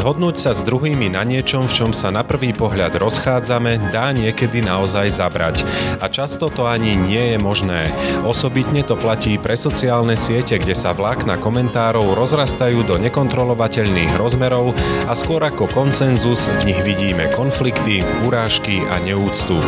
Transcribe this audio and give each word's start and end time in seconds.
Zhodnúť 0.00 0.40
sa 0.40 0.56
s 0.56 0.64
druhými 0.64 1.12
na 1.12 1.28
niečom, 1.28 1.68
v 1.68 1.76
čom 1.76 1.90
sa 1.92 2.08
na 2.08 2.24
prvý 2.24 2.56
pohľad 2.56 2.96
rozchádzame, 2.96 3.92
dá 3.92 4.16
niekedy 4.16 4.64
naozaj 4.64 5.12
zabrať. 5.12 5.60
A 6.00 6.08
často 6.08 6.48
to 6.48 6.64
ani 6.64 6.96
nie 6.96 7.36
je 7.36 7.38
možné. 7.38 7.92
Osobitne 8.24 8.80
to 8.80 8.96
platí 8.96 9.36
pre 9.36 9.52
sociálne 9.60 10.16
siete, 10.16 10.56
kde 10.56 10.72
sa 10.72 10.96
vlákna 10.96 11.36
komentárov 11.36 12.16
rozrastajú 12.16 12.80
do 12.88 12.96
nekontrolovateľných 12.96 14.16
rozmerov 14.16 14.72
a 15.04 15.12
skôr 15.12 15.44
ako 15.44 15.68
konsenzus 15.68 16.48
v 16.64 16.72
nich 16.72 16.80
vidíme 16.80 17.28
konflikty, 17.36 18.00
urážky 18.24 18.80
a 18.88 19.04
neúctu. 19.04 19.60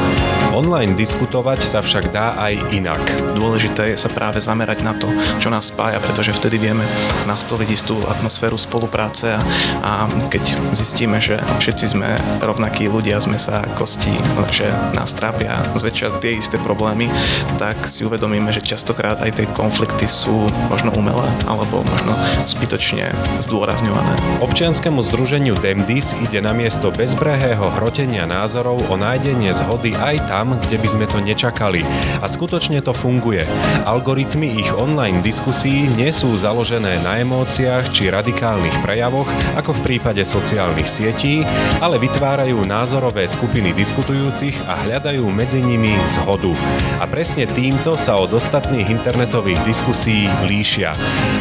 Online 0.57 0.97
diskutovať 0.97 1.61
sa 1.61 1.85
však 1.85 2.09
dá 2.09 2.41
aj 2.41 2.73
inak. 2.73 3.05
Dôležité 3.37 3.93
je 3.93 4.01
sa 4.01 4.09
práve 4.09 4.41
zamerať 4.41 4.81
na 4.81 4.97
to, 4.97 5.13
čo 5.45 5.53
nás 5.53 5.69
spája, 5.69 6.01
pretože 6.01 6.33
vtedy 6.33 6.57
vieme 6.57 6.89
nastoliť 7.29 7.69
istú 7.69 8.01
atmosféru 8.09 8.57
spolupráce 8.57 9.37
a, 9.37 9.41
a 9.85 9.93
keď 10.29 10.75
zistíme, 10.77 11.19
že 11.23 11.41
všetci 11.63 11.97
sme 11.97 12.19
rovnakí 12.43 12.91
ľudia, 12.91 13.23
sme 13.23 13.41
sa 13.41 13.65
kostí, 13.79 14.13
že 14.53 14.69
nás 14.93 15.17
trápia 15.17 15.65
zväčša 15.79 16.21
tie 16.21 16.37
isté 16.37 16.61
problémy, 16.61 17.09
tak 17.57 17.89
si 17.89 18.05
uvedomíme, 18.05 18.53
že 18.53 18.61
častokrát 18.61 19.23
aj 19.25 19.41
tie 19.41 19.47
konflikty 19.57 20.05
sú 20.05 20.51
možno 20.69 20.93
umelé 20.93 21.25
alebo 21.49 21.81
možno 21.87 22.13
zbytočne 22.45 23.15
zdôrazňované. 23.41 24.13
Občianskému 24.45 25.01
združeniu 25.01 25.57
Demdis 25.57 26.13
ide 26.21 26.45
na 26.45 26.53
miesto 26.53 26.93
bezbrehého 26.93 27.73
hrotenia 27.81 28.29
názorov 28.29 28.85
o 28.93 28.95
nájdenie 29.01 29.55
zhody 29.57 29.97
aj 29.97 30.29
tam, 30.29 30.61
kde 30.69 30.77
by 30.77 30.89
sme 30.91 31.07
to 31.09 31.19
nečakali. 31.25 31.81
A 32.21 32.29
skutočne 32.29 32.85
to 32.85 32.93
funguje. 32.93 33.49
Algoritmy 33.89 34.61
ich 34.61 34.69
online 34.77 35.25
diskusí 35.25 35.89
nie 35.97 36.13
sú 36.13 36.37
založené 36.37 37.01
na 37.01 37.25
emóciách 37.25 37.89
či 37.95 38.13
radikálnych 38.13 38.85
prejavoch, 38.85 39.31
ako 39.57 39.81
v 39.81 39.85
prípade 39.87 40.12
sociálnych 40.21 40.85
sietí, 40.85 41.41
ale 41.81 41.97
vytvárajú 41.97 42.61
názorové 42.69 43.25
skupiny 43.25 43.73
diskutujúcich 43.73 44.69
a 44.69 44.85
hľadajú 44.85 45.25
medzi 45.33 45.65
nimi 45.65 45.97
zhodu. 46.05 46.53
A 47.01 47.09
presne 47.09 47.49
týmto 47.49 47.97
sa 47.97 48.21
od 48.21 48.37
ostatných 48.37 48.93
internetových 48.93 49.65
diskusí 49.65 50.29
líšia. 50.45 50.93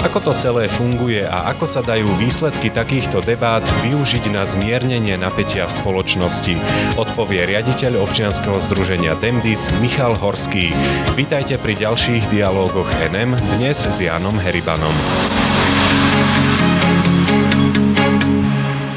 Ako 0.08 0.24
to 0.24 0.32
celé 0.40 0.72
funguje 0.72 1.28
a 1.28 1.52
ako 1.52 1.68
sa 1.68 1.84
dajú 1.84 2.16
výsledky 2.16 2.72
takýchto 2.72 3.20
debát 3.20 3.68
využiť 3.84 4.32
na 4.32 4.48
zmiernenie 4.48 5.20
napätia 5.20 5.68
v 5.68 5.76
spoločnosti, 5.76 6.56
odpovie 6.96 7.44
riaditeľ 7.52 8.00
občianskeho 8.00 8.56
združenia 8.64 9.20
Demdis 9.20 9.68
Michal 9.84 10.16
Horský. 10.16 10.72
Vítajte 11.20 11.60
pri 11.60 11.76
ďalších 11.76 12.32
dialógoch 12.32 12.88
NM, 13.12 13.36
dnes 13.60 13.84
s 13.84 13.98
Jánom 14.00 14.40
Heribanom. 14.40 14.96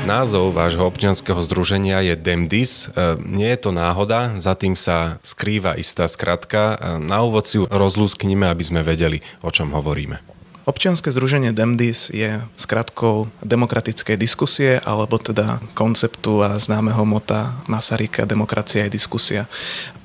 Názov 0.04 0.52
vášho 0.52 0.84
občianského 0.84 1.40
združenia 1.40 2.04
je 2.04 2.12
Demdis. 2.12 2.92
E, 2.92 3.16
nie 3.24 3.48
je 3.48 3.56
to 3.56 3.72
náhoda, 3.72 4.36
za 4.36 4.52
tým 4.52 4.76
sa 4.76 5.16
skrýva 5.24 5.80
istá 5.80 6.04
skratka. 6.12 6.76
E, 6.76 7.00
na 7.00 7.24
úvod 7.24 7.48
si 7.48 7.56
rozlúsknime, 7.56 8.44
aby 8.44 8.60
sme 8.60 8.84
vedeli, 8.84 9.24
o 9.40 9.48
čom 9.48 9.72
hovoríme. 9.72 10.33
Občianske 10.64 11.12
združenie 11.12 11.52
Demdis 11.52 12.08
je 12.08 12.40
skratkou 12.56 13.28
demokratickej 13.44 14.16
diskusie 14.16 14.80
alebo 14.80 15.20
teda 15.20 15.60
konceptu 15.76 16.40
a 16.40 16.56
známeho 16.56 17.04
mota 17.04 17.52
Masaryka 17.68 18.24
demokracia 18.24 18.88
je 18.88 18.96
diskusia. 18.96 19.44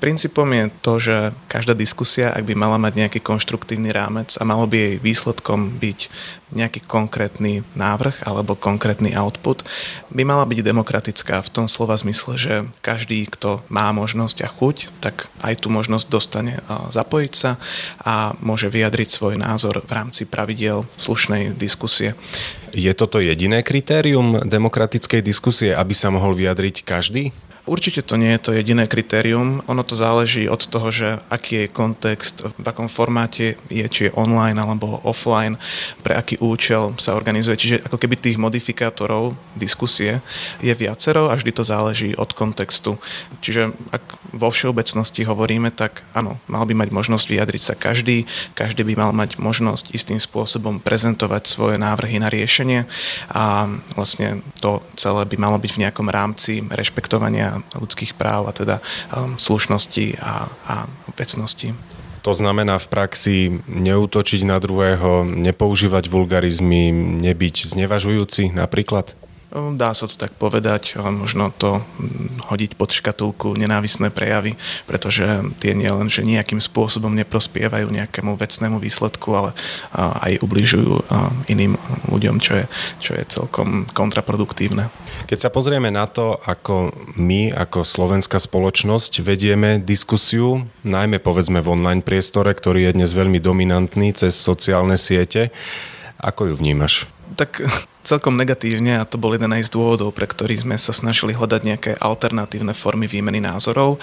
Princípom 0.04 0.44
je 0.52 0.64
to, 0.84 0.92
že 1.00 1.16
každá 1.48 1.72
diskusia, 1.72 2.28
ak 2.28 2.44
by 2.44 2.52
mala 2.52 2.76
mať 2.76 2.92
nejaký 2.92 3.20
konštruktívny 3.24 3.88
rámec 3.88 4.36
a 4.36 4.44
malo 4.44 4.68
by 4.68 4.76
jej 4.76 4.94
výsledkom 5.00 5.80
byť 5.80 6.00
nejaký 6.50 6.82
konkrétny 6.84 7.62
návrh 7.78 8.26
alebo 8.26 8.58
konkrétny 8.58 9.16
output, 9.16 9.64
by 10.12 10.28
mala 10.28 10.44
byť 10.44 10.66
demokratická 10.66 11.40
v 11.40 11.52
tom 11.52 11.66
slova 11.70 11.94
zmysle, 11.96 12.36
že 12.36 12.54
každý, 12.82 13.28
kto 13.32 13.64
má 13.72 13.88
možnosť 13.96 14.44
a 14.44 14.48
chuť, 14.50 14.76
tak 15.00 15.30
aj 15.40 15.62
tú 15.62 15.72
možnosť 15.72 16.06
dostane 16.10 16.58
zapojiť 16.68 17.32
sa 17.32 17.56
a 18.02 18.34
môže 18.42 18.66
vyjadriť 18.66 19.08
svoj 19.08 19.38
názor 19.40 19.84
v 19.84 19.92
rámci 19.94 20.26
pravidel 20.26 20.49
slušnej 20.96 21.54
diskusie. 21.54 22.14
Je 22.70 22.90
toto 22.94 23.18
jediné 23.18 23.66
kritérium 23.66 24.46
demokratickej 24.46 25.20
diskusie, 25.26 25.70
aby 25.74 25.94
sa 25.94 26.14
mohol 26.14 26.38
vyjadriť 26.38 26.86
každý? 26.86 27.34
Určite 27.68 28.00
to 28.00 28.16
nie 28.16 28.32
je 28.36 28.40
to 28.40 28.50
jediné 28.56 28.88
kritérium. 28.88 29.60
Ono 29.68 29.82
to 29.84 29.92
záleží 29.92 30.48
od 30.48 30.64
toho, 30.64 30.88
že 30.88 31.20
aký 31.28 31.66
je 31.66 31.72
kontext, 31.72 32.40
v 32.56 32.66
akom 32.66 32.88
formáte 32.88 33.60
je, 33.68 33.84
či 33.88 34.08
je 34.08 34.14
online 34.16 34.56
alebo 34.56 35.00
offline, 35.04 35.60
pre 36.00 36.16
aký 36.16 36.40
účel 36.40 36.96
sa 36.96 37.12
organizuje. 37.12 37.60
Čiže 37.60 37.76
ako 37.84 38.00
keby 38.00 38.16
tých 38.16 38.40
modifikátorov 38.40 39.36
diskusie 39.52 40.24
je 40.64 40.72
viacero 40.72 41.28
a 41.28 41.36
vždy 41.36 41.52
to 41.52 41.64
záleží 41.66 42.16
od 42.16 42.32
kontextu. 42.32 42.96
Čiže 43.44 43.76
ak 43.92 44.02
vo 44.32 44.48
všeobecnosti 44.48 45.26
hovoríme, 45.26 45.68
tak 45.74 46.06
áno, 46.16 46.40
mal 46.46 46.64
by 46.64 46.72
mať 46.72 46.88
možnosť 46.94 47.26
vyjadriť 47.28 47.62
sa 47.62 47.74
každý, 47.76 48.24
každý 48.56 48.86
by 48.86 48.94
mal 48.96 49.12
mať 49.12 49.36
možnosť 49.36 49.92
istým 49.92 50.22
spôsobom 50.22 50.78
prezentovať 50.80 51.42
svoje 51.44 51.76
návrhy 51.76 52.22
na 52.22 52.30
riešenie 52.30 52.86
a 53.30 53.66
vlastne 53.98 54.40
to 54.62 54.80
celé 54.94 55.26
by 55.26 55.36
malo 55.36 55.58
byť 55.58 55.70
v 55.76 55.82
nejakom 55.86 56.08
rámci 56.08 56.62
rešpektovania 56.70 57.49
ľudských 57.74 58.14
práv 58.14 58.46
a 58.48 58.52
teda 58.54 58.76
um, 59.10 59.34
slušnosti 59.40 60.20
a, 60.20 60.48
a 60.66 60.74
vecnosti. 61.18 61.74
To 62.20 62.36
znamená 62.36 62.76
v 62.76 62.90
praxi 62.92 63.38
neútočiť 63.64 64.44
na 64.44 64.60
druhého, 64.60 65.24
nepoužívať 65.24 66.12
vulgarizmy, 66.12 66.92
nebyť 66.92 67.64
znevažujúci 67.64 68.52
napríklad? 68.52 69.16
Dá 69.50 69.90
sa 69.98 70.06
to 70.06 70.14
tak 70.14 70.30
povedať, 70.38 70.94
ale 70.94 71.10
možno 71.10 71.50
to 71.50 71.82
hm, 71.82 72.46
hodiť 72.46 72.78
pod 72.78 72.94
škatulku 72.94 73.58
nenávisné 73.58 74.14
prejavy, 74.14 74.54
pretože 74.86 75.26
tie 75.58 75.74
nielen, 75.74 76.06
že 76.06 76.22
nejakým 76.22 76.62
spôsobom 76.62 77.10
neprospievajú 77.18 77.90
nejakému 77.90 78.38
vecnému 78.38 78.78
výsledku, 78.78 79.34
ale 79.34 79.50
aj 79.98 80.38
ubližujú 80.46 81.02
iným 81.50 81.74
ľuďom, 82.06 82.38
čo 82.38 82.62
je, 82.62 82.64
čo 83.02 83.18
je 83.18 83.22
celkom 83.26 83.90
kontraproduktívne. 83.90 84.86
Keď 85.26 85.38
sa 85.46 85.50
pozrieme 85.50 85.90
na 85.90 86.06
to, 86.06 86.38
ako 86.46 86.94
my, 87.18 87.50
ako 87.50 87.82
slovenská 87.82 88.38
spoločnosť, 88.38 89.22
vedieme 89.26 89.82
diskusiu, 89.82 90.66
najmä 90.86 91.18
povedzme 91.18 91.58
v 91.58 91.74
online 91.74 92.02
priestore, 92.06 92.54
ktorý 92.54 92.86
je 92.86 92.96
dnes 93.02 93.10
veľmi 93.10 93.42
dominantný 93.42 94.14
cez 94.14 94.38
sociálne 94.38 94.94
siete, 94.94 95.50
ako 96.22 96.50
ju 96.50 96.54
vnímaš? 96.54 97.10
Tak 97.34 97.62
celkom 98.02 98.36
negatívne 98.36 98.98
a 99.00 99.08
to 99.08 99.20
bol 99.20 99.32
jeden 99.32 99.52
aj 99.52 99.68
z 99.68 99.74
dôvodov, 99.76 100.16
pre 100.16 100.26
ktorý 100.26 100.56
sme 100.56 100.76
sa 100.80 100.90
snažili 100.90 101.36
hľadať 101.36 101.60
nejaké 101.62 101.90
alternatívne 102.00 102.72
formy 102.72 103.06
výmeny 103.06 103.38
názorov. 103.38 104.00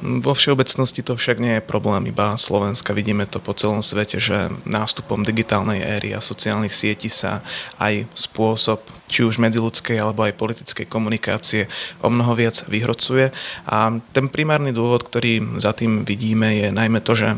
Vo 0.00 0.32
všeobecnosti 0.32 1.02
to 1.02 1.18
však 1.18 1.42
nie 1.42 1.58
je 1.58 1.64
problém 1.64 2.08
iba 2.08 2.38
Slovenska. 2.38 2.96
Vidíme 2.96 3.26
to 3.26 3.42
po 3.42 3.52
celom 3.52 3.82
svete, 3.82 4.22
že 4.22 4.48
nástupom 4.62 5.26
digitálnej 5.26 5.82
éry 5.82 6.14
a 6.14 6.24
sociálnych 6.24 6.72
sietí 6.72 7.10
sa 7.10 7.42
aj 7.82 8.06
spôsob 8.14 9.01
či 9.12 9.28
už 9.28 9.36
medziludskej 9.36 10.00
alebo 10.00 10.24
aj 10.24 10.40
politickej 10.40 10.88
komunikácie 10.88 11.68
o 12.00 12.08
mnoho 12.08 12.32
viac 12.32 12.64
vyhrocuje. 12.64 13.28
A 13.68 13.92
ten 14.16 14.32
primárny 14.32 14.72
dôvod, 14.72 15.04
ktorý 15.04 15.60
za 15.60 15.76
tým 15.76 16.08
vidíme, 16.08 16.48
je 16.56 16.68
najmä 16.72 17.04
to, 17.04 17.12
že 17.12 17.36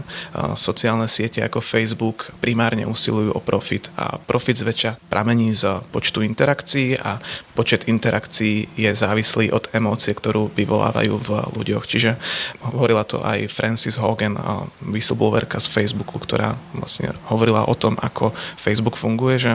sociálne 0.54 1.10
siete 1.10 1.42
ako 1.42 1.58
Facebook 1.58 2.30
primárne 2.38 2.86
usilujú 2.86 3.34
o 3.34 3.42
profit 3.42 3.90
a 3.98 4.22
profit 4.22 4.62
zväčša 4.62 5.10
pramení 5.10 5.50
z 5.50 5.82
počtu 5.90 6.22
interakcií 6.22 6.94
a 7.02 7.18
počet 7.58 7.90
interakcií 7.90 8.78
je 8.78 8.90
závislý 8.94 9.50
od 9.50 9.66
emócie, 9.74 10.14
ktorú 10.14 10.54
vyvolávajú 10.54 11.14
v 11.18 11.30
ľuďoch. 11.58 11.84
Čiže 11.90 12.14
hovorila 12.62 13.02
to 13.02 13.18
aj 13.24 13.50
Francis 13.50 13.98
Hogan, 13.98 14.38
whistleblowerka 14.84 15.58
z 15.58 15.66
Facebooku, 15.72 16.20
ktorá 16.20 16.54
vlastne 16.76 17.16
hovorila 17.26 17.66
o 17.66 17.74
tom, 17.74 17.96
ako 17.98 18.36
Facebook 18.60 19.00
funguje, 19.00 19.40
že 19.40 19.52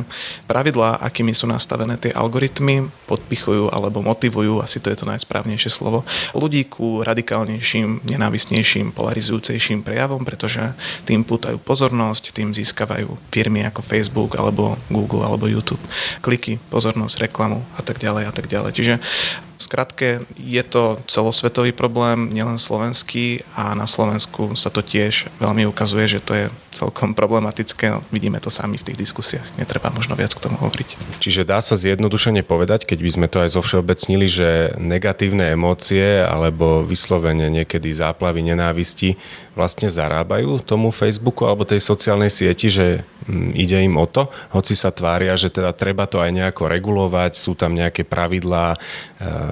pravidlá, 0.49 0.99
akými 1.05 1.31
sú 1.31 1.45
nastavené 1.45 1.95
tie 2.01 2.08
tie 2.09 2.17
algoritmy 2.17 2.89
podpichujú 3.05 3.69
alebo 3.69 4.01
motivujú, 4.01 4.65
asi 4.65 4.81
to 4.81 4.89
je 4.89 4.97
to 4.97 5.05
najsprávnejšie 5.05 5.69
slovo, 5.69 6.01
ľudí 6.33 6.65
ku 6.65 7.05
radikálnejším, 7.05 8.01
nenávisnejším, 8.01 8.97
polarizujúcejším 8.97 9.85
prejavom, 9.85 10.25
pretože 10.25 10.73
tým 11.05 11.21
pútajú 11.21 11.61
pozornosť, 11.61 12.33
tým 12.33 12.49
získavajú 12.49 13.13
firmy 13.29 13.61
ako 13.69 13.85
Facebook 13.85 14.41
alebo 14.41 14.81
Google 14.89 15.21
alebo 15.21 15.45
YouTube 15.45 15.81
kliky, 16.25 16.57
pozornosť, 16.73 17.29
reklamu 17.29 17.61
a 17.77 17.85
tak 17.85 18.01
ďalej 18.01 18.23
a 18.25 18.33
tak 18.33 18.49
ďalej. 18.49 18.71
Čiže 18.73 18.93
V 19.59 19.67
skratke, 19.67 20.23
je 20.39 20.63
to 20.63 21.03
celosvetový 21.11 21.75
problém, 21.75 22.31
nielen 22.31 22.55
slovenský 22.55 23.43
a 23.59 23.75
na 23.75 23.91
Slovensku 23.91 24.55
sa 24.55 24.71
to 24.71 24.79
tiež 24.79 25.27
veľmi 25.43 25.67
ukazuje, 25.67 26.07
že 26.07 26.23
to 26.23 26.31
je 26.31 26.45
celkom 26.71 27.11
problematické. 27.11 27.91
No, 27.91 27.99
vidíme 28.07 28.39
to 28.39 28.47
sami 28.47 28.79
v 28.79 28.87
tých 28.87 28.97
diskusiách. 29.03 29.43
Netreba 29.59 29.91
možno 29.91 30.15
viac 30.15 30.31
k 30.31 30.39
tomu 30.39 30.55
hovoriť. 30.63 31.19
Čiže 31.19 31.43
dá 31.43 31.59
sa 31.59 31.75
zjednodušene 31.75 32.39
povedať, 32.45 32.87
keď 32.87 32.99
by 33.03 33.11
sme 33.11 33.27
to 33.27 33.43
aj 33.43 33.49
zo 33.51 33.59
všeobecnili, 33.59 34.27
že 34.31 34.49
negatívne 34.79 35.51
emócie 35.51 36.23
alebo 36.23 36.87
vyslovene 36.87 37.51
niekedy 37.51 37.91
záplavy 37.91 38.47
nenávisti 38.47 39.19
vlastne 39.59 39.91
zarábajú 39.91 40.63
tomu 40.63 40.87
Facebooku 40.95 41.43
alebo 41.43 41.67
tej 41.67 41.83
sociálnej 41.83 42.31
sieti, 42.31 42.71
že 42.71 43.03
mm, 43.27 43.59
ide 43.59 43.83
im 43.83 43.99
o 43.99 44.07
to, 44.07 44.31
hoci 44.55 44.71
sa 44.71 44.95
tvária, 44.95 45.35
že 45.35 45.51
teda 45.51 45.75
treba 45.75 46.07
to 46.07 46.23
aj 46.23 46.31
nejako 46.31 46.71
regulovať, 46.71 47.35
sú 47.35 47.59
tam 47.59 47.75
nejaké 47.75 48.07
pravidlá, 48.07 48.71
e, 48.71 48.77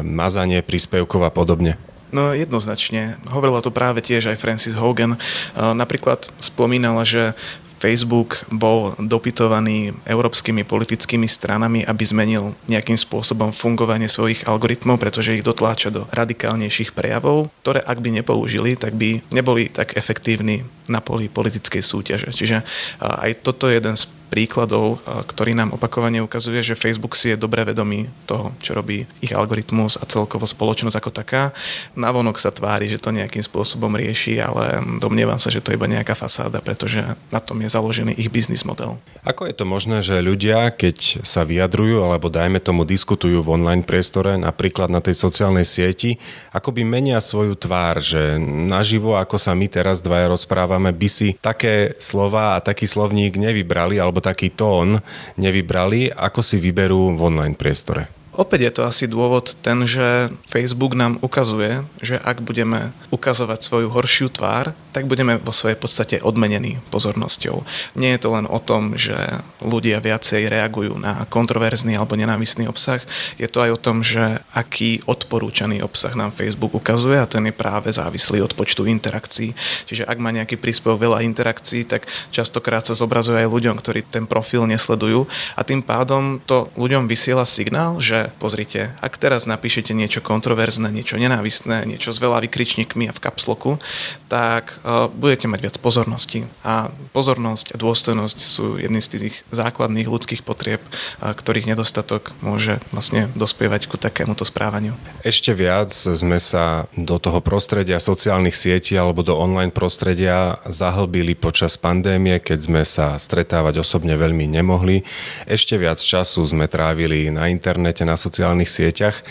mazanie 0.06 0.66
príspevkov 0.66 1.22
a 1.26 1.32
podobne. 1.32 1.78
No 2.08 2.32
jednoznačne. 2.32 3.20
Hovorila 3.28 3.60
to 3.60 3.74
práve 3.74 4.00
tiež 4.00 4.32
aj 4.32 4.40
Francis 4.40 4.80
Hogan. 4.80 5.20
Napríklad 5.56 6.32
spomínala, 6.40 7.04
že 7.04 7.36
Facebook 7.78 8.42
bol 8.50 8.98
dopytovaný 8.98 9.94
európskymi 10.02 10.66
politickými 10.66 11.30
stranami, 11.30 11.86
aby 11.86 12.04
zmenil 12.10 12.58
nejakým 12.66 12.98
spôsobom 12.98 13.54
fungovanie 13.54 14.10
svojich 14.10 14.50
algoritmov, 14.50 14.98
pretože 14.98 15.38
ich 15.38 15.46
dotláča 15.46 15.94
do 15.94 16.10
radikálnejších 16.10 16.98
prejavov, 16.98 17.54
ktoré 17.62 17.86
ak 17.86 18.02
by 18.02 18.10
nepoužili, 18.18 18.82
tak 18.82 18.98
by 18.98 19.22
neboli 19.30 19.70
tak 19.70 19.94
efektívni 19.94 20.66
na 20.90 21.06
poli 21.06 21.30
politickej 21.30 21.86
súťaže. 21.86 22.34
Čiže 22.34 22.66
aj 22.98 23.46
toto 23.46 23.70
je 23.70 23.78
jeden 23.78 23.94
z 23.94 24.10
príkladov, 24.28 25.00
ktorý 25.06 25.56
nám 25.56 25.74
opakovane 25.74 26.20
ukazuje, 26.20 26.60
že 26.62 26.76
Facebook 26.76 27.16
si 27.16 27.32
je 27.32 27.40
dobre 27.40 27.64
vedomý 27.64 28.12
toho, 28.28 28.52
čo 28.60 28.76
robí 28.76 29.08
ich 29.24 29.32
algoritmus 29.32 29.96
a 29.98 30.04
celkovo 30.04 30.44
spoločnosť 30.44 30.96
ako 31.00 31.12
taká. 31.16 31.56
Navonok 31.96 32.38
sa 32.38 32.52
tvári, 32.52 32.92
že 32.92 33.00
to 33.00 33.16
nejakým 33.16 33.42
spôsobom 33.42 33.96
rieši, 33.96 34.44
ale 34.44 34.84
domnievam 35.00 35.40
sa, 35.40 35.48
že 35.48 35.64
to 35.64 35.72
je 35.72 35.80
iba 35.80 35.88
nejaká 35.88 36.14
fasáda, 36.14 36.60
pretože 36.60 37.04
na 37.32 37.40
tom 37.40 37.64
je 37.64 37.72
založený 37.72 38.20
ich 38.20 38.28
biznis 38.28 38.68
model. 38.68 39.00
Ako 39.24 39.48
je 39.48 39.56
to 39.56 39.66
možné, 39.68 40.04
že 40.04 40.20
ľudia, 40.24 40.72
keď 40.76 41.24
sa 41.24 41.48
vyjadrujú 41.48 42.04
alebo 42.04 42.28
dajme 42.28 42.60
tomu 42.60 42.84
diskutujú 42.84 43.44
v 43.44 43.60
online 43.60 43.84
priestore, 43.84 44.36
napríklad 44.36 44.92
na 44.92 45.00
tej 45.00 45.16
sociálnej 45.16 45.64
sieti, 45.64 46.20
akoby 46.52 46.84
menia 46.84 47.20
svoju 47.24 47.56
tvár, 47.56 48.00
že 48.04 48.40
naživo, 48.42 49.16
ako 49.16 49.40
sa 49.40 49.56
my 49.56 49.68
teraz 49.72 50.00
dvaja 50.04 50.32
rozprávame, 50.32 50.92
by 50.92 51.10
si 51.12 51.36
také 51.40 51.96
slova 52.00 52.56
a 52.56 52.64
taký 52.64 52.88
slovník 52.88 53.36
nevybrali 53.40 54.00
alebo 54.00 54.17
alebo 54.18 54.34
taký 54.34 54.50
tón 54.58 54.98
nevybrali, 55.38 56.10
ako 56.10 56.42
si 56.42 56.58
vyberú 56.58 57.14
v 57.14 57.22
online 57.22 57.54
priestore? 57.54 58.17
Opäť 58.38 58.70
je 58.70 58.74
to 58.78 58.82
asi 58.86 59.10
dôvod 59.10 59.58
ten, 59.66 59.82
že 59.90 60.30
Facebook 60.46 60.94
nám 60.94 61.18
ukazuje, 61.26 61.82
že 62.06 62.22
ak 62.22 62.46
budeme 62.46 62.94
ukazovať 63.10 63.66
svoju 63.66 63.90
horšiu 63.90 64.30
tvár, 64.30 64.78
tak 64.94 65.10
budeme 65.10 65.42
vo 65.42 65.50
svojej 65.50 65.74
podstate 65.74 66.22
odmenení 66.22 66.78
pozornosťou. 66.94 67.66
Nie 67.98 68.14
je 68.14 68.22
to 68.22 68.38
len 68.38 68.46
o 68.46 68.62
tom, 68.62 68.94
že 68.94 69.18
ľudia 69.66 69.98
viacej 70.06 70.54
reagujú 70.54 71.02
na 71.02 71.26
kontroverzný 71.26 71.98
alebo 71.98 72.14
nenávistný 72.14 72.70
obsah, 72.70 73.02
je 73.42 73.50
to 73.50 73.58
aj 73.58 73.74
o 73.74 73.82
tom, 73.82 74.06
že 74.06 74.38
aký 74.54 75.02
odporúčaný 75.10 75.82
obsah 75.82 76.14
nám 76.14 76.30
Facebook 76.30 76.78
ukazuje 76.78 77.18
a 77.18 77.26
ten 77.26 77.42
je 77.50 77.58
práve 77.58 77.90
závislý 77.90 78.46
od 78.46 78.54
počtu 78.54 78.86
interakcií. 78.86 79.58
Čiže 79.90 80.06
ak 80.06 80.18
má 80.22 80.30
nejaký 80.30 80.62
príspevok 80.62 81.10
veľa 81.10 81.26
interakcií, 81.26 81.90
tak 81.90 82.06
častokrát 82.30 82.86
sa 82.86 82.94
zobrazuje 82.94 83.42
aj 83.42 83.50
ľuďom, 83.50 83.82
ktorí 83.82 84.06
ten 84.06 84.30
profil 84.30 84.70
nesledujú 84.70 85.26
a 85.58 85.66
tým 85.66 85.82
pádom 85.82 86.38
to 86.46 86.70
ľuďom 86.78 87.10
vysiela 87.10 87.42
signál, 87.42 87.98
že 87.98 88.27
pozrite, 88.38 88.92
ak 89.00 89.16
teraz 89.16 89.48
napíšete 89.48 89.96
niečo 89.96 90.20
kontroverzné, 90.20 90.92
niečo 90.92 91.16
nenávistné, 91.16 91.88
niečo 91.88 92.12
s 92.12 92.20
veľa 92.20 92.44
vykričníkmi 92.44 93.08
a 93.08 93.16
v 93.16 93.24
kapsloku, 93.24 93.80
tak 94.28 94.84
uh, 94.84 95.08
budete 95.08 95.48
mať 95.48 95.60
viac 95.64 95.76
pozornosti. 95.80 96.44
A 96.68 96.92
pozornosť 97.16 97.74
a 97.74 97.80
dôstojnosť 97.80 98.40
sú 98.44 98.76
jedny 98.76 99.00
z 99.00 99.08
tých 99.08 99.36
základných 99.56 100.12
ľudských 100.12 100.44
potrieb, 100.44 100.84
uh, 100.84 101.32
ktorých 101.32 101.72
nedostatok 101.72 102.36
môže 102.44 102.84
vlastne 102.92 103.32
dospievať 103.40 103.88
ku 103.88 103.96
takémuto 103.96 104.44
správaniu. 104.44 105.00
Ešte 105.24 105.56
viac 105.56 105.96
sme 105.96 106.44
sa 106.44 106.92
do 106.98 107.16
toho 107.22 107.40
prostredia 107.40 108.04
sociálnych 108.04 108.58
sietí 108.58 109.00
alebo 109.00 109.24
do 109.24 109.38
online 109.38 109.72
prostredia 109.72 110.60
zahlbili 110.68 111.38
počas 111.38 111.80
pandémie, 111.80 112.42
keď 112.44 112.60
sme 112.60 112.84
sa 112.84 113.16
stretávať 113.16 113.80
osobne 113.80 114.20
veľmi 114.20 114.50
nemohli. 114.50 115.08
Ešte 115.48 115.80
viac 115.80 116.04
času 116.04 116.44
sme 116.44 116.68
trávili 116.68 117.32
na 117.32 117.48
internete, 117.48 118.04
na 118.04 118.17
sociálnych 118.18 118.68
sieťach. 118.68 119.22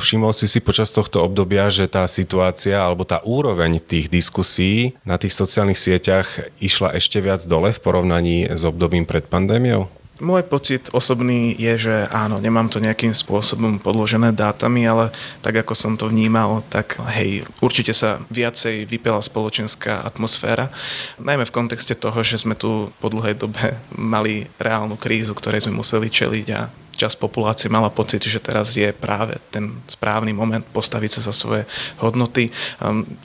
Všimol 0.00 0.32
si 0.32 0.48
si 0.48 0.58
počas 0.58 0.90
tohto 0.90 1.22
obdobia, 1.22 1.68
že 1.68 1.86
tá 1.86 2.08
situácia 2.08 2.80
alebo 2.80 3.04
tá 3.06 3.20
úroveň 3.22 3.78
tých 3.78 4.08
diskusí 4.08 4.98
na 5.04 5.20
tých 5.20 5.36
sociálnych 5.36 5.78
sieťach 5.78 6.50
išla 6.58 6.96
ešte 6.96 7.20
viac 7.20 7.44
dole 7.44 7.70
v 7.70 7.82
porovnaní 7.84 8.48
s 8.48 8.64
obdobím 8.64 9.04
pred 9.04 9.28
pandémiou? 9.28 9.92
Môj 10.20 10.44
pocit 10.44 10.92
osobný 10.92 11.56
je, 11.56 11.88
že 11.88 11.96
áno, 12.12 12.36
nemám 12.44 12.68
to 12.68 12.76
nejakým 12.76 13.16
spôsobom 13.16 13.80
podložené 13.80 14.36
dátami, 14.36 14.84
ale 14.84 15.16
tak 15.40 15.64
ako 15.64 15.72
som 15.72 15.96
to 15.96 16.12
vnímal, 16.12 16.60
tak 16.68 17.00
hej, 17.16 17.48
určite 17.64 17.96
sa 17.96 18.20
viacej 18.28 18.84
vypela 18.84 19.24
spoločenská 19.24 20.04
atmosféra, 20.04 20.68
najmä 21.16 21.48
v 21.48 21.56
kontexte 21.56 21.96
toho, 21.96 22.20
že 22.20 22.36
sme 22.36 22.52
tu 22.52 22.92
po 23.00 23.08
dlhej 23.08 23.40
dobe 23.40 23.80
mali 23.96 24.44
reálnu 24.60 25.00
krízu, 25.00 25.32
ktorej 25.32 25.64
sme 25.64 25.80
museli 25.80 26.12
čeliť 26.12 26.46
a 26.52 26.68
časť 27.00 27.16
populácie 27.16 27.72
mala 27.72 27.88
pocit, 27.88 28.20
že 28.20 28.36
teraz 28.36 28.76
je 28.76 28.92
práve 28.92 29.40
ten 29.48 29.80
správny 29.88 30.36
moment 30.36 30.64
postaviť 30.76 31.16
sa 31.16 31.32
za 31.32 31.34
svoje 31.34 31.64
hodnoty. 31.96 32.52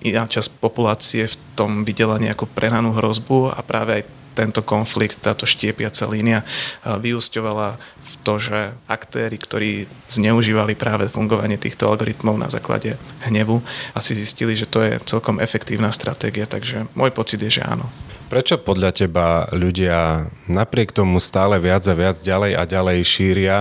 Iná 0.08 0.24
časť 0.32 0.64
populácie 0.64 1.28
v 1.28 1.36
tom 1.60 1.84
videla 1.84 2.16
nejakú 2.16 2.48
prenanú 2.48 2.96
hrozbu 2.96 3.52
a 3.52 3.60
práve 3.60 4.00
aj 4.00 4.04
tento 4.36 4.60
konflikt, 4.68 5.24
táto 5.24 5.48
štiepiaca 5.48 6.04
línia 6.12 6.44
uh, 6.44 7.00
vyúsťovala 7.00 7.80
v 7.80 8.14
to, 8.28 8.36
že 8.36 8.76
aktéry, 8.86 9.40
ktorí 9.40 9.72
zneužívali 10.12 10.76
práve 10.76 11.08
fungovanie 11.08 11.56
týchto 11.56 11.88
algoritmov 11.88 12.36
na 12.36 12.52
základe 12.52 13.00
hnevu, 13.24 13.64
asi 13.96 14.12
zistili, 14.12 14.60
že 14.60 14.68
to 14.68 14.84
je 14.84 15.00
celkom 15.08 15.40
efektívna 15.40 15.90
stratégia, 15.96 16.44
takže 16.44 16.92
môj 17.00 17.16
pocit 17.16 17.40
je, 17.40 17.62
že 17.62 17.64
áno. 17.64 17.88
Prečo 18.26 18.58
podľa 18.58 18.92
teba 18.92 19.46
ľudia 19.54 20.28
napriek 20.50 20.92
tomu 20.92 21.22
stále 21.22 21.62
viac 21.62 21.86
a 21.86 21.94
viac 21.94 22.18
ďalej 22.20 22.52
a 22.58 22.64
ďalej 22.66 22.98
šíria 23.06 23.58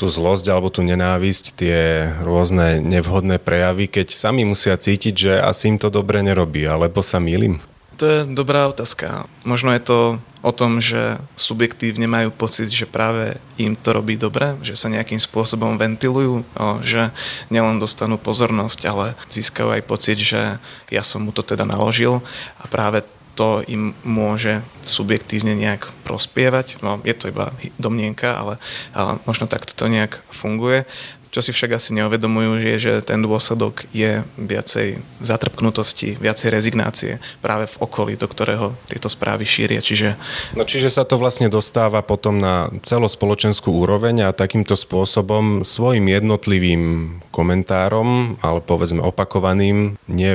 tú 0.00 0.08
zlosť 0.08 0.48
alebo 0.48 0.72
tú 0.72 0.80
nenávisť, 0.80 1.44
tie 1.60 2.08
rôzne 2.24 2.80
nevhodné 2.80 3.36
prejavy, 3.36 3.84
keď 3.92 4.16
sami 4.16 4.48
musia 4.48 4.80
cítiť, 4.80 5.14
že 5.14 5.32
asi 5.36 5.68
im 5.68 5.76
to 5.76 5.92
dobre 5.92 6.24
nerobí, 6.24 6.64
alebo 6.64 7.04
sa 7.04 7.20
milím? 7.20 7.60
To 8.00 8.08
je 8.08 8.18
dobrá 8.32 8.64
otázka. 8.72 9.28
Možno 9.44 9.76
je 9.76 9.84
to 9.84 9.98
o 10.40 10.52
tom, 10.56 10.80
že 10.80 11.20
subjektívne 11.36 12.08
majú 12.08 12.32
pocit, 12.32 12.72
že 12.72 12.88
práve 12.88 13.36
im 13.60 13.76
to 13.76 13.92
robí 13.92 14.16
dobre, 14.16 14.56
že 14.64 14.72
sa 14.72 14.88
nejakým 14.88 15.20
spôsobom 15.20 15.76
ventilujú, 15.76 16.48
že 16.80 17.12
nielen 17.52 17.76
dostanú 17.76 18.16
pozornosť, 18.16 18.80
ale 18.88 19.12
získajú 19.28 19.68
aj 19.68 19.82
pocit, 19.84 20.16
že 20.16 20.56
ja 20.88 21.04
som 21.04 21.28
mu 21.28 21.36
to 21.36 21.44
teda 21.44 21.68
naložil 21.68 22.24
a 22.56 22.64
práve 22.72 23.04
to 23.34 23.64
im 23.66 23.94
môže 24.02 24.60
subjektívne 24.82 25.54
nejak 25.56 25.88
prospievať. 26.04 26.82
No, 26.82 26.98
je 27.06 27.14
to 27.14 27.30
iba 27.30 27.54
domnienka, 27.80 28.36
ale, 28.36 28.54
ale 28.92 29.22
možno 29.24 29.46
takto 29.46 29.72
to 29.76 29.86
nejak 29.86 30.20
funguje. 30.28 30.84
Čo 31.30 31.46
si 31.46 31.54
však 31.54 31.78
asi 31.78 31.94
neuvedomujú, 31.94 32.58
je, 32.58 32.76
že 32.90 32.92
ten 33.06 33.22
dôsledok 33.22 33.86
je 33.94 34.26
viacej 34.34 34.98
zatrpknutosti, 35.22 36.18
viacej 36.18 36.50
rezignácie 36.50 37.22
práve 37.38 37.70
v 37.70 37.78
okolí, 37.78 38.18
do 38.18 38.26
ktorého 38.26 38.74
tieto 38.90 39.06
správy 39.06 39.46
šíria. 39.46 39.78
Čiže... 39.78 40.18
No 40.58 40.66
čiže 40.66 40.90
sa 40.90 41.06
to 41.06 41.22
vlastne 41.22 41.46
dostáva 41.46 42.02
potom 42.02 42.42
na 42.42 42.66
celospoločenskú 42.82 43.70
úroveň 43.70 44.26
a 44.26 44.34
takýmto 44.34 44.74
spôsobom 44.74 45.62
svojim 45.62 46.10
jednotlivým 46.10 46.82
komentárom, 47.30 48.34
ale 48.42 48.58
povedzme 48.58 48.98
opakovaným, 48.98 50.02
nie 50.10 50.34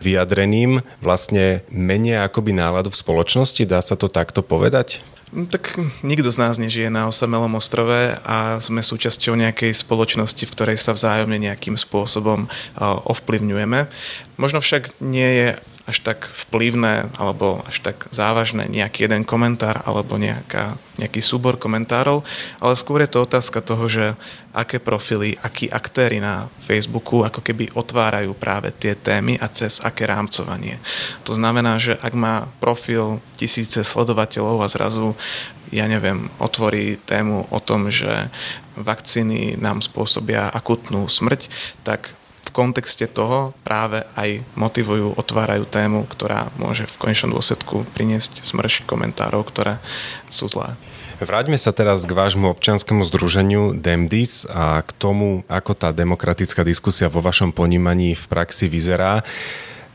vyjadreným 0.00 0.80
vlastne 1.00 1.62
menia 1.72 2.24
akoby 2.26 2.52
náladu 2.56 2.92
v 2.92 3.00
spoločnosti? 3.00 3.62
Dá 3.68 3.80
sa 3.80 3.94
to 3.94 4.10
takto 4.10 4.40
povedať? 4.40 5.00
No, 5.34 5.42
tak 5.50 5.74
nikto 6.06 6.30
z 6.30 6.38
nás 6.38 6.54
nežije 6.54 6.86
na 6.86 7.10
osamelom 7.10 7.58
ostrove 7.58 8.14
a 8.22 8.62
sme 8.62 8.78
súčasťou 8.78 9.34
nejakej 9.34 9.74
spoločnosti, 9.74 10.38
v 10.46 10.54
ktorej 10.54 10.78
sa 10.78 10.94
vzájomne 10.94 11.36
nejakým 11.42 11.74
spôsobom 11.74 12.46
ovplyvňujeme. 12.80 13.90
Možno 14.38 14.62
však 14.62 15.02
nie 15.02 15.26
je 15.26 15.48
až 15.86 16.02
tak 16.02 16.26
vplyvné 16.26 17.14
alebo 17.14 17.62
až 17.62 17.78
tak 17.78 18.10
závažné 18.10 18.66
nejaký 18.66 19.06
jeden 19.06 19.22
komentár 19.22 19.86
alebo 19.86 20.18
nejaká, 20.18 20.74
nejaký 20.98 21.22
súbor 21.22 21.54
komentárov, 21.62 22.26
ale 22.58 22.74
skôr 22.74 23.06
je 23.06 23.10
to 23.14 23.22
otázka 23.22 23.62
toho, 23.62 23.86
že 23.86 24.18
aké 24.50 24.82
profily, 24.82 25.38
akí 25.38 25.70
aktéry 25.70 26.18
na 26.18 26.50
Facebooku 26.58 27.22
ako 27.22 27.38
keby 27.38 27.70
otvárajú 27.78 28.34
práve 28.34 28.74
tie 28.74 28.98
témy 28.98 29.38
a 29.38 29.46
cez 29.46 29.78
aké 29.78 30.10
rámcovanie. 30.10 30.82
To 31.22 31.38
znamená, 31.38 31.78
že 31.78 31.94
ak 32.02 32.14
má 32.18 32.50
profil 32.58 33.22
tisíce 33.38 33.78
sledovateľov 33.86 34.66
a 34.66 34.72
zrazu 34.72 35.14
ja 35.74 35.90
neviem, 35.90 36.30
otvorí 36.38 36.94
tému 37.10 37.50
o 37.50 37.58
tom, 37.58 37.90
že 37.90 38.30
vakcíny 38.78 39.58
nám 39.58 39.82
spôsobia 39.82 40.46
akutnú 40.46 41.10
smrť, 41.10 41.50
tak 41.82 42.14
kontexte 42.56 43.04
toho 43.04 43.52
práve 43.60 44.00
aj 44.16 44.40
motivujú, 44.56 45.12
otvárajú 45.20 45.68
tému, 45.68 46.08
ktorá 46.08 46.48
môže 46.56 46.88
v 46.88 46.96
konečnom 46.96 47.36
dôsledku 47.36 47.84
priniesť 47.92 48.40
smrš 48.40 48.88
komentárov, 48.88 49.44
ktoré 49.44 49.76
sú 50.32 50.48
zlé. 50.48 50.72
Vráťme 51.16 51.56
sa 51.56 51.72
teraz 51.72 52.04
k 52.04 52.12
vášmu 52.12 52.52
občianskému 52.52 53.04
združeniu 53.08 53.72
Demdis 53.76 54.48
a 54.52 54.84
k 54.84 54.90
tomu, 54.96 55.48
ako 55.48 55.72
tá 55.72 55.88
demokratická 55.92 56.60
diskusia 56.60 57.08
vo 57.08 57.24
vašom 57.24 57.56
ponímaní 57.56 58.16
v 58.16 58.24
praxi 58.28 58.68
vyzerá. 58.68 59.24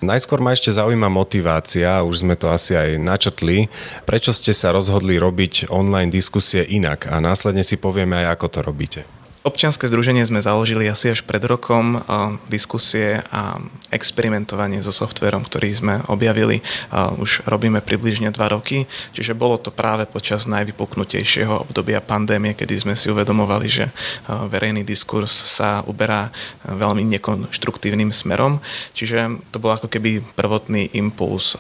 Najskôr 0.02 0.42
ma 0.42 0.58
ešte 0.58 0.74
zaujíma 0.74 1.14
motivácia, 1.14 2.02
už 2.02 2.26
sme 2.26 2.34
to 2.34 2.50
asi 2.50 2.74
aj 2.74 2.98
načetli. 2.98 3.70
Prečo 4.10 4.34
ste 4.34 4.50
sa 4.50 4.74
rozhodli 4.74 5.22
robiť 5.22 5.70
online 5.70 6.10
diskusie 6.10 6.66
inak 6.66 7.06
a 7.06 7.22
následne 7.22 7.62
si 7.62 7.78
povieme 7.78 8.26
aj, 8.26 8.42
ako 8.42 8.48
to 8.50 8.60
robíte? 8.66 9.02
Občianske 9.42 9.90
združenie 9.90 10.22
sme 10.22 10.38
založili 10.38 10.86
asi 10.86 11.10
až 11.10 11.26
pred 11.26 11.42
rokom. 11.42 11.98
Diskusie 12.46 13.26
a 13.34 13.58
experimentovanie 13.90 14.86
so 14.86 14.94
softverom, 14.94 15.42
ktorý 15.42 15.70
sme 15.74 15.94
objavili, 16.14 16.62
už 16.94 17.50
robíme 17.50 17.82
približne 17.82 18.30
dva 18.30 18.54
roky. 18.54 18.86
Čiže 19.18 19.34
bolo 19.34 19.58
to 19.58 19.74
práve 19.74 20.06
počas 20.06 20.46
najvypuknutejšieho 20.46 21.66
obdobia 21.66 22.06
pandémie, 22.06 22.54
kedy 22.54 22.86
sme 22.86 22.94
si 22.94 23.10
uvedomovali, 23.10 23.66
že 23.66 23.90
verejný 24.30 24.86
diskurs 24.86 25.34
sa 25.34 25.82
uberá 25.90 26.30
veľmi 26.70 27.02
nekonštruktívnym 27.18 28.14
smerom. 28.14 28.62
Čiže 28.94 29.42
to 29.50 29.58
bol 29.58 29.74
ako 29.74 29.90
keby 29.90 30.22
prvotný 30.38 30.94
impuls. 30.94 31.58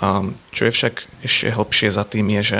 Čo 0.54 0.70
je 0.70 0.72
však 0.72 1.26
ešte 1.26 1.50
hlbšie 1.50 1.90
za 1.90 2.06
tým 2.06 2.30
je, 2.38 2.42
že 2.46 2.60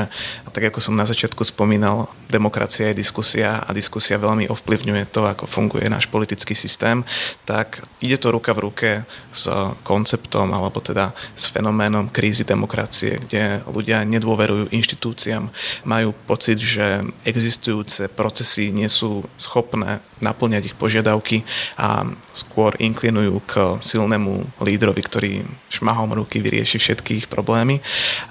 tak 0.50 0.74
ako 0.74 0.82
som 0.82 0.98
na 0.98 1.06
začiatku 1.06 1.46
spomínal, 1.46 2.10
demokracia 2.28 2.90
je 2.90 3.00
diskusia 3.06 3.62
a 3.62 3.70
diskusia 3.72 4.18
veľmi 4.18 4.50
ovplyvňuje 4.50 5.11
to, 5.12 5.28
ako 5.28 5.46
funguje 5.46 5.92
náš 5.92 6.08
politický 6.08 6.56
systém, 6.56 7.04
tak 7.44 7.84
ide 8.00 8.16
to 8.16 8.32
ruka 8.32 8.56
v 8.56 8.64
ruke 8.72 8.90
s 9.36 9.52
konceptom 9.84 10.56
alebo 10.56 10.80
teda 10.80 11.12
s 11.36 11.52
fenoménom 11.52 12.08
krízy 12.08 12.48
demokracie, 12.48 13.20
kde 13.20 13.60
ľudia 13.68 14.08
nedôverujú 14.08 14.72
inštitúciám, 14.72 15.52
majú 15.84 16.16
pocit, 16.26 16.58
že 16.64 17.04
existujúce 17.28 18.08
procesy 18.08 18.72
nie 18.72 18.88
sú 18.88 19.28
schopné 19.36 20.00
naplňať 20.22 20.72
ich 20.72 20.76
požiadavky 20.78 21.42
a 21.76 22.06
skôr 22.32 22.78
inklinujú 22.78 23.42
k 23.50 23.54
silnému 23.82 24.62
lídrovi, 24.62 25.02
ktorý 25.02 25.32
šmahom 25.74 26.14
ruky 26.14 26.40
vyrieši 26.40 26.78
všetky 26.78 27.26
ich 27.26 27.28
problémy. 27.28 27.82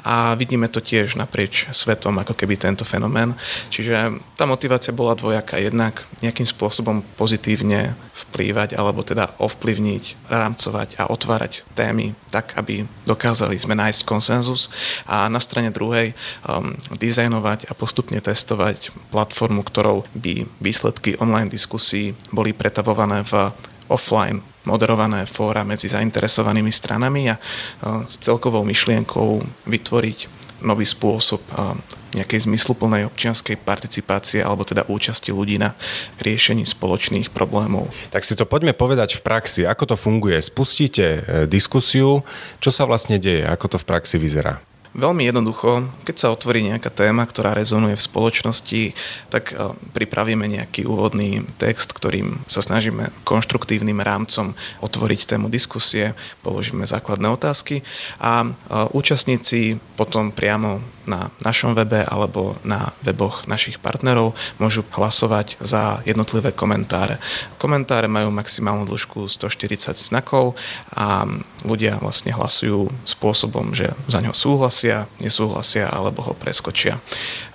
A 0.07 0.39
vidíme 0.39 0.71
to 0.71 0.79
tiež 0.79 1.19
naprieč 1.19 1.67
svetom, 1.75 2.23
ako 2.23 2.39
keby 2.39 2.55
tento 2.57 2.87
fenomén. 2.87 3.35
Čiže 3.75 4.23
tá 4.39 4.47
motivácia 4.47 4.95
bola 4.95 5.19
dvojaká. 5.19 5.59
Jednak 5.59 6.07
nejakým 6.23 6.47
spôsobom 6.47 6.70
pozitívne 7.19 7.99
vplývať 8.15 8.79
alebo 8.79 9.03
teda 9.03 9.35
ovplyvniť, 9.43 10.31
rámcovať 10.31 10.89
a 11.03 11.11
otvárať 11.11 11.67
témy 11.75 12.15
tak, 12.31 12.55
aby 12.55 12.87
dokázali 13.05 13.59
sme 13.59 13.75
nájsť 13.75 14.07
konsenzus 14.07 14.71
a 15.05 15.27
na 15.27 15.43
strane 15.43 15.75
druhej 15.75 16.15
um, 16.47 16.77
dizajnovať 16.97 17.69
a 17.69 17.73
postupne 17.75 18.19
testovať 18.23 18.95
platformu, 19.11 19.67
ktorou 19.67 20.07
by 20.15 20.47
výsledky 20.63 21.19
online 21.19 21.51
diskusí 21.51 22.15
boli 22.31 22.55
pretavované 22.55 23.27
v 23.27 23.51
offline 23.91 24.41
moderované 24.65 25.25
fóra 25.25 25.65
medzi 25.65 25.89
zainteresovanými 25.89 26.71
stranami 26.71 27.33
a 27.33 27.37
uh, 27.37 28.05
s 28.05 28.21
celkovou 28.21 28.63
myšlienkou 28.63 29.41
vytvoriť 29.67 30.19
nový 30.63 30.85
spôsob 30.85 31.41
uh, 31.57 31.75
nejakej 32.15 32.47
zmysluplnej 32.49 33.07
občianskej 33.07 33.59
participácie 33.61 34.41
alebo 34.43 34.67
teda 34.67 34.87
účasti 34.87 35.31
ľudí 35.35 35.61
na 35.61 35.75
riešení 36.23 36.67
spoločných 36.67 37.31
problémov. 37.31 37.91
Tak 38.11 38.27
si 38.27 38.35
to 38.35 38.47
poďme 38.49 38.75
povedať 38.75 39.19
v 39.19 39.25
praxi. 39.25 39.63
Ako 39.67 39.95
to 39.95 39.97
funguje? 39.99 40.39
Spustíte 40.41 41.07
e, 41.07 41.21
diskusiu, 41.47 42.23
čo 42.59 42.71
sa 42.73 42.87
vlastne 42.87 43.19
deje, 43.19 43.47
ako 43.47 43.77
to 43.77 43.79
v 43.83 43.89
praxi 43.89 44.17
vyzerá? 44.19 44.70
Veľmi 44.91 45.23
jednoducho, 45.23 45.87
keď 46.03 46.17
sa 46.19 46.35
otvorí 46.35 46.67
nejaká 46.67 46.91
téma, 46.91 47.23
ktorá 47.23 47.55
rezonuje 47.55 47.95
v 47.95 48.07
spoločnosti, 48.11 48.83
tak 49.31 49.55
e, 49.55 49.71
pripravíme 49.95 50.51
nejaký 50.51 50.83
úvodný 50.83 51.47
text, 51.63 51.95
ktorým 51.95 52.43
sa 52.51 52.59
snažíme 52.59 53.15
konštruktívnym 53.23 54.03
rámcom 54.03 54.59
otvoriť 54.83 55.31
tému 55.31 55.47
diskusie, 55.47 56.19
položíme 56.43 56.91
základné 56.91 57.31
otázky 57.31 57.87
a 58.19 58.43
e, 58.43 58.49
účastníci 58.91 59.79
potom 59.95 60.35
priamo 60.35 60.83
na 61.07 61.31
našom 61.39 61.79
webe 61.79 62.03
alebo 62.03 62.59
na 62.67 62.91
weboch 63.07 63.47
našich 63.47 63.79
partnerov 63.79 64.35
môžu 64.59 64.83
hlasovať 64.91 65.59
za 65.63 66.03
jednotlivé 66.03 66.51
komentáre. 66.51 67.23
Komentáre 67.63 68.11
majú 68.11 68.35
maximálnu 68.35 68.91
dĺžku 68.91 69.31
140 69.31 69.95
znakov 69.99 70.59
a 70.95 71.27
ľudia 71.63 71.99
vlastne 72.03 72.35
hlasujú 72.35 72.91
spôsobom, 73.07 73.75
že 73.75 73.95
za 74.11 74.19
ňo 74.19 74.35
súhlasia 74.35 74.80
súhlasia, 74.81 75.13
nesúhlasia 75.21 75.87
alebo 75.93 76.25
ho 76.25 76.33
preskočia. 76.33 76.97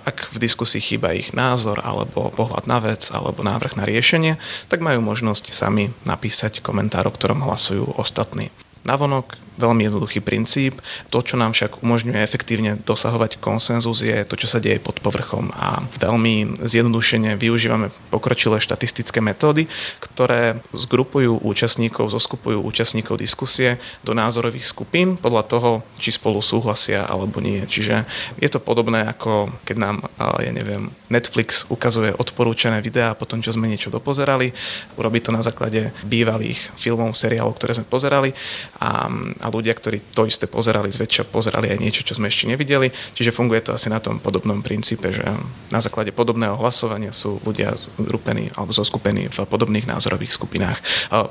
Ak 0.06 0.30
v 0.30 0.38
diskusii 0.38 0.78
chýba 0.78 1.10
ich 1.10 1.34
názor 1.34 1.82
alebo 1.82 2.30
pohľad 2.30 2.70
na 2.70 2.78
vec 2.78 3.10
alebo 3.10 3.42
návrh 3.42 3.74
na 3.74 3.82
riešenie, 3.82 4.38
tak 4.70 4.78
majú 4.78 5.02
možnosť 5.02 5.50
sami 5.50 5.90
napísať 6.06 6.62
komentár, 6.62 7.10
o 7.10 7.14
ktorom 7.14 7.42
hlasujú 7.42 7.98
ostatní. 7.98 8.54
Navonok 8.86 9.34
veľmi 9.56 9.88
jednoduchý 9.88 10.20
princíp. 10.22 10.78
To, 11.10 11.20
čo 11.20 11.36
nám 11.40 11.52
však 11.56 11.82
umožňuje 11.82 12.20
efektívne 12.20 12.76
dosahovať 12.80 13.40
konsenzus, 13.40 14.04
je 14.04 14.16
to, 14.24 14.36
čo 14.36 14.46
sa 14.48 14.62
deje 14.62 14.80
pod 14.80 15.00
povrchom. 15.00 15.52
A 15.56 15.84
veľmi 16.00 16.60
zjednodušene 16.62 17.34
využívame 17.40 17.92
pokročilé 18.12 18.60
štatistické 18.60 19.20
metódy, 19.24 19.68
ktoré 20.00 20.60
zgrupujú 20.72 21.40
účastníkov, 21.42 22.12
zoskupujú 22.12 22.62
účastníkov 22.62 23.20
diskusie 23.20 23.80
do 24.06 24.12
názorových 24.12 24.68
skupín 24.68 25.16
podľa 25.16 25.42
toho, 25.48 25.70
či 25.96 26.12
spolu 26.14 26.40
súhlasia 26.40 27.04
alebo 27.08 27.40
nie. 27.40 27.64
Čiže 27.64 28.04
je 28.40 28.48
to 28.48 28.60
podobné 28.62 29.08
ako 29.08 29.48
keď 29.64 29.76
nám, 29.76 29.96
ja 30.18 30.52
neviem, 30.52 30.92
Netflix 31.10 31.66
ukazuje 31.70 32.14
odporúčané 32.14 32.82
videá 32.82 33.14
po 33.14 33.26
tom, 33.26 33.42
čo 33.42 33.54
sme 33.54 33.70
niečo 33.70 33.90
dopozerali. 33.90 34.52
Urobí 34.98 35.22
to 35.22 35.34
na 35.34 35.42
základe 35.42 35.90
bývalých 36.06 36.74
filmov, 36.78 37.14
seriálov, 37.18 37.56
ktoré 37.58 37.78
sme 37.78 37.86
pozerali 37.86 38.30
a 38.78 39.08
a 39.46 39.54
ľudia, 39.54 39.78
ktorí 39.78 40.02
to 40.10 40.26
isté 40.26 40.50
pozerali, 40.50 40.90
zväčša 40.90 41.30
pozerali 41.30 41.70
aj 41.70 41.78
niečo, 41.78 42.02
čo 42.02 42.18
sme 42.18 42.26
ešte 42.26 42.50
nevideli. 42.50 42.90
Čiže 43.14 43.30
funguje 43.30 43.62
to 43.62 43.70
asi 43.70 43.86
na 43.86 44.02
tom 44.02 44.18
podobnom 44.18 44.58
princípe, 44.58 45.14
že 45.14 45.22
na 45.70 45.78
základe 45.78 46.10
podobného 46.10 46.58
hlasovania 46.58 47.14
sú 47.14 47.38
ľudia 47.46 47.78
zgrupení 47.78 48.50
alebo 48.58 48.74
zoskupení 48.74 49.30
v 49.30 49.38
podobných 49.46 49.86
názorových 49.86 50.34
skupinách. 50.34 50.82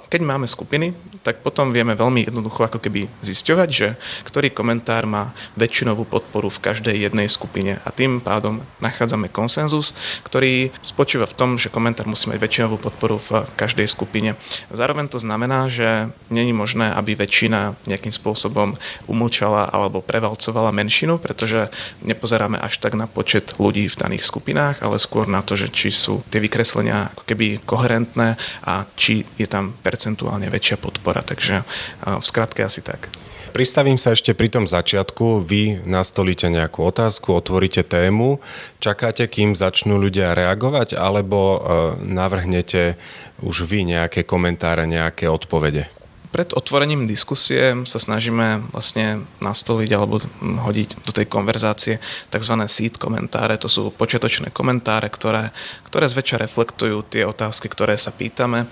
Keď 0.08 0.22
máme 0.24 0.48
skupiny, 0.48 0.96
tak 1.28 1.44
potom 1.44 1.76
vieme 1.76 1.92
veľmi 1.92 2.24
jednoducho 2.24 2.64
ako 2.64 2.80
keby 2.80 3.12
zisťovať, 3.20 3.70
že 3.74 4.00
ktorý 4.24 4.56
komentár 4.56 5.04
má 5.04 5.36
väčšinovú 5.60 6.08
podporu 6.08 6.48
v 6.48 6.64
každej 6.64 6.96
jednej 6.96 7.28
skupine 7.28 7.84
a 7.84 7.90
tým 7.92 8.24
pádom 8.24 8.64
nachádzame 8.80 9.28
konsenzus, 9.28 9.92
ktorý 10.24 10.72
spočíva 10.86 11.28
v 11.28 11.36
tom, 11.36 11.50
že 11.60 11.74
komentár 11.74 12.08
musí 12.08 12.30
mať 12.30 12.40
väčšinovú 12.40 12.78
podporu 12.78 13.18
v 13.20 13.44
každej 13.58 13.90
skupine. 13.90 14.38
Zároveň 14.70 15.10
to 15.10 15.18
znamená, 15.18 15.66
že 15.68 16.14
není 16.30 16.54
možné, 16.54 16.94
aby 16.94 17.18
väčšina 17.18 17.74
nejak 17.90 18.05
nejakým 18.06 18.22
spôsobom 18.22 18.78
umlčala 19.10 19.66
alebo 19.74 20.06
prevalcovala 20.06 20.70
menšinu, 20.70 21.18
pretože 21.18 21.74
nepozeráme 22.06 22.62
až 22.62 22.78
tak 22.78 22.94
na 22.94 23.10
počet 23.10 23.58
ľudí 23.58 23.90
v 23.90 23.98
daných 23.98 24.30
skupinách, 24.30 24.86
ale 24.86 25.02
skôr 25.02 25.26
na 25.26 25.42
to, 25.42 25.58
že 25.58 25.74
či 25.74 25.90
sú 25.90 26.22
tie 26.30 26.38
vykreslenia 26.38 27.18
ako 27.18 27.26
keby 27.26 27.66
koherentné 27.66 28.38
a 28.62 28.86
či 28.94 29.26
je 29.42 29.50
tam 29.50 29.74
percentuálne 29.82 30.54
väčšia 30.54 30.78
podpora. 30.78 31.26
Takže 31.26 31.66
v 32.06 32.26
skratke 32.26 32.62
asi 32.62 32.86
tak. 32.86 33.10
Pristavím 33.56 33.96
sa 33.96 34.12
ešte 34.12 34.36
pri 34.36 34.52
tom 34.52 34.68
začiatku. 34.68 35.48
Vy 35.48 35.88
nastolíte 35.88 36.52
nejakú 36.52 36.92
otázku, 36.92 37.32
otvoríte 37.32 37.88
tému, 37.88 38.44
čakáte, 38.84 39.32
kým 39.32 39.56
začnú 39.56 39.96
ľudia 39.96 40.36
reagovať, 40.36 41.00
alebo 41.00 41.40
e, 41.40 41.58
navrhnete 42.04 43.00
už 43.40 43.64
vy 43.64 43.88
nejaké 43.88 44.28
komentáre, 44.28 44.84
nejaké 44.84 45.32
odpovede? 45.32 45.88
Pred 46.36 46.52
otvorením 46.52 47.08
diskusie 47.08 47.88
sa 47.88 47.96
snažíme 47.96 48.68
vlastne 48.76 49.24
nastoliť 49.40 49.90
alebo 49.96 50.20
hodiť 50.44 51.08
do 51.08 51.16
tej 51.16 51.32
konverzácie 51.32 52.04
tzv. 52.28 52.54
seed 52.68 53.00
komentáre. 53.00 53.56
To 53.64 53.72
sú 53.72 53.88
počiatočné 53.88 54.52
komentáre, 54.52 55.08
ktoré, 55.08 55.56
ktoré 55.88 56.12
zväčša 56.12 56.44
reflektujú 56.44 57.08
tie 57.08 57.24
otázky, 57.24 57.72
ktoré 57.72 57.96
sa 57.96 58.12
pýtame. 58.12 58.68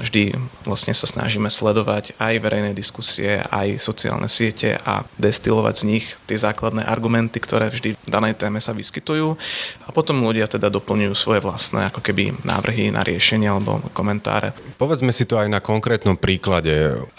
Vždy 0.00 0.32
vlastne 0.64 0.96
sa 0.96 1.04
snažíme 1.04 1.52
sledovať 1.52 2.16
aj 2.16 2.40
verejné 2.40 2.72
diskusie, 2.72 3.44
aj 3.52 3.76
sociálne 3.76 4.32
siete 4.32 4.80
a 4.80 5.04
destilovať 5.20 5.74
z 5.76 5.84
nich 5.84 6.16
tie 6.24 6.40
základné 6.40 6.88
argumenty, 6.88 7.44
ktoré 7.44 7.68
vždy 7.68 7.92
v 7.92 8.08
danej 8.08 8.40
téme 8.40 8.56
sa 8.56 8.72
vyskytujú 8.72 9.36
a 9.84 9.92
potom 9.92 10.24
ľudia 10.24 10.48
teda 10.48 10.72
doplňujú 10.72 11.12
svoje 11.12 11.44
vlastné 11.44 11.92
ako 11.92 12.00
keby 12.00 12.40
návrhy 12.40 12.88
na 12.88 13.04
riešenie 13.04 13.52
alebo 13.52 13.84
komentáre. 13.92 14.56
Povedzme 14.80 15.12
si 15.12 15.28
to 15.28 15.36
aj 15.36 15.52
na 15.52 15.60
konkrétnom 15.60 16.16
príklade. 16.16 16.69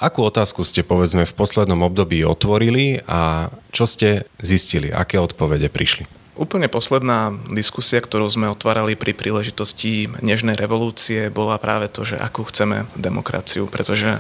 Akú 0.02 0.26
otázku 0.26 0.66
ste 0.68 0.84
povedzme 0.86 1.24
v 1.28 1.38
poslednom 1.38 1.82
období 1.86 2.26
otvorili 2.26 3.02
a 3.06 3.52
čo 3.72 3.88
ste 3.88 4.28
zistili? 4.42 4.92
Aké 4.92 5.18
odpovede 5.22 5.72
prišli? 5.72 6.06
Úplne 6.32 6.72
posledná 6.72 7.30
diskusia, 7.54 8.02
ktorú 8.02 8.26
sme 8.26 8.50
otvárali 8.50 8.98
pri 8.98 9.14
príležitosti 9.14 10.10
Nežnej 10.26 10.58
revolúcie, 10.58 11.30
bola 11.30 11.62
práve 11.62 11.86
to, 11.92 12.02
že 12.02 12.18
akú 12.18 12.48
chceme 12.48 12.90
demokraciu, 12.98 13.70
pretože 13.70 14.18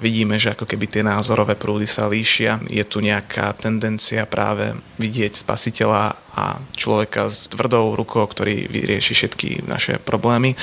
vidíme, 0.00 0.40
že 0.40 0.54
ako 0.54 0.64
keby 0.64 0.86
tie 0.88 1.02
názorové 1.04 1.58
prúdy 1.58 1.84
sa 1.84 2.08
líšia. 2.08 2.62
Je 2.72 2.80
tu 2.86 3.04
nejaká 3.04 3.52
tendencia 3.58 4.24
práve 4.24 4.72
vidieť 4.96 5.44
spasiteľa 5.44 6.16
a 6.32 6.58
človeka 6.72 7.28
s 7.28 7.52
tvrdou 7.52 7.92
rukou, 7.92 8.24
ktorý 8.24 8.66
vyrieši 8.68 9.12
všetky 9.12 9.48
naše 9.68 10.00
problémy. 10.00 10.56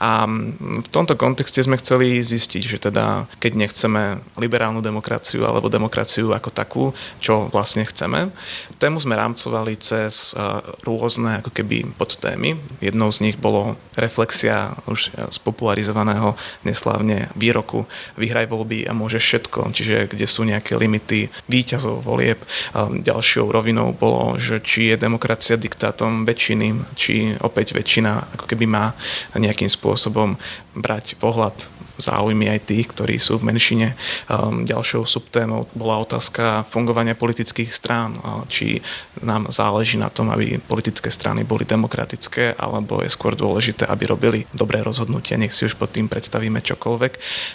A 0.00 0.24
v 0.60 0.88
tomto 0.88 1.14
kontexte 1.20 1.60
sme 1.60 1.76
chceli 1.76 2.24
zistiť, 2.24 2.62
že 2.64 2.78
teda 2.80 3.28
keď 3.36 3.52
nechceme 3.56 4.24
liberálnu 4.40 4.80
demokraciu 4.80 5.44
alebo 5.44 5.68
demokraciu 5.68 6.32
ako 6.32 6.50
takú, 6.50 6.84
čo 7.20 7.52
vlastne 7.52 7.84
chceme, 7.84 8.32
tému 8.80 8.96
sme 8.96 9.18
rámcovali 9.20 9.76
cez 9.76 10.32
e, 10.32 10.40
rôzne 10.88 11.44
ako 11.44 11.52
keby 11.52 11.92
podtémy. 12.00 12.56
Jednou 12.80 13.12
z 13.12 13.28
nich 13.28 13.36
bolo 13.36 13.76
reflexia 14.00 14.72
už 14.88 15.12
spopularizovaného 15.28 16.32
neslávne 16.64 17.28
výroku 17.36 17.84
vyhraj 18.16 18.48
voľby 18.48 18.88
a 18.88 18.96
môžeš 18.96 19.22
všetko, 19.22 19.60
čiže 19.76 19.96
kde 20.16 20.26
sú 20.26 20.48
nejaké 20.48 20.80
limity 20.80 21.28
výťazov 21.46 22.00
volieb. 22.00 22.40
Ďalšou 22.76 23.52
rovinou 23.52 23.92
bolo, 23.92 24.40
že 24.40 24.64
či 24.64 24.94
je 24.94 24.96
demokracia 25.10 25.58
diktátom 25.58 26.22
väčšiny, 26.22 26.94
či 26.94 27.34
opäť 27.42 27.74
väčšina 27.74 28.38
ako 28.38 28.46
keby 28.46 28.70
má 28.70 28.94
nejakým 29.34 29.66
spôsobom 29.66 30.38
brať 30.78 31.18
pohľad 31.18 31.79
záujmy 32.00 32.50
aj 32.50 32.66
tých, 32.66 32.86
ktorí 32.90 33.20
sú 33.20 33.38
v 33.38 33.54
menšine. 33.54 33.94
Um, 34.26 34.64
ďalšou 34.66 35.06
subtémou 35.06 35.68
bola 35.76 36.02
otázka 36.02 36.64
fungovania 36.66 37.14
politických 37.14 37.70
strán, 37.70 38.18
či 38.48 38.80
nám 39.20 39.52
záleží 39.52 40.00
na 40.00 40.08
tom, 40.08 40.32
aby 40.32 40.56
politické 40.58 41.12
strany 41.12 41.44
boli 41.44 41.68
demokratické, 41.68 42.56
alebo 42.56 43.04
je 43.04 43.12
skôr 43.12 43.36
dôležité, 43.36 43.84
aby 43.86 44.08
robili 44.08 44.38
dobré 44.56 44.80
rozhodnutia, 44.80 45.36
nech 45.36 45.52
si 45.52 45.68
už 45.68 45.76
pod 45.76 45.92
tým 45.92 46.08
predstavíme 46.08 46.58
čokoľvek. 46.64 47.12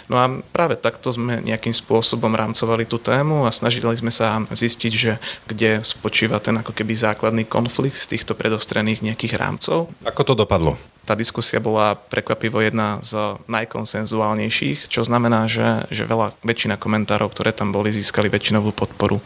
No 0.08 0.16
a 0.16 0.30
práve 0.54 0.78
takto 0.78 1.10
sme 1.10 1.42
nejakým 1.42 1.74
spôsobom 1.74 2.32
rámcovali 2.32 2.86
tú 2.86 3.02
tému 3.02 3.44
a 3.44 3.50
snažili 3.50 3.98
sme 3.98 4.14
sa 4.14 4.42
zistiť, 4.46 4.92
že 4.94 5.18
kde 5.50 5.82
spočíva 5.82 6.38
ten 6.38 6.58
ako 6.62 6.70
keby 6.70 6.94
základný 6.94 7.44
konflikt 7.46 7.98
z 7.98 8.16
týchto 8.16 8.38
predostrených 8.38 9.02
nejakých 9.02 9.34
rámcov. 9.36 9.90
Ako 10.06 10.22
to 10.22 10.34
dopadlo? 10.38 10.78
Tá 11.06 11.14
diskusia 11.14 11.62
bola 11.62 11.94
prekvapivo 11.94 12.58
jedna 12.58 12.98
z 13.06 13.38
najkonsenzuálnejších, 13.46 14.90
čo 14.90 15.06
znamená, 15.06 15.46
že, 15.46 15.86
že 15.94 16.02
veľa, 16.02 16.34
väčšina 16.42 16.74
komentárov, 16.76 17.30
ktoré 17.30 17.54
tam 17.54 17.70
boli, 17.70 17.94
získali 17.94 18.26
väčšinovú 18.26 18.74
podporu. 18.74 19.22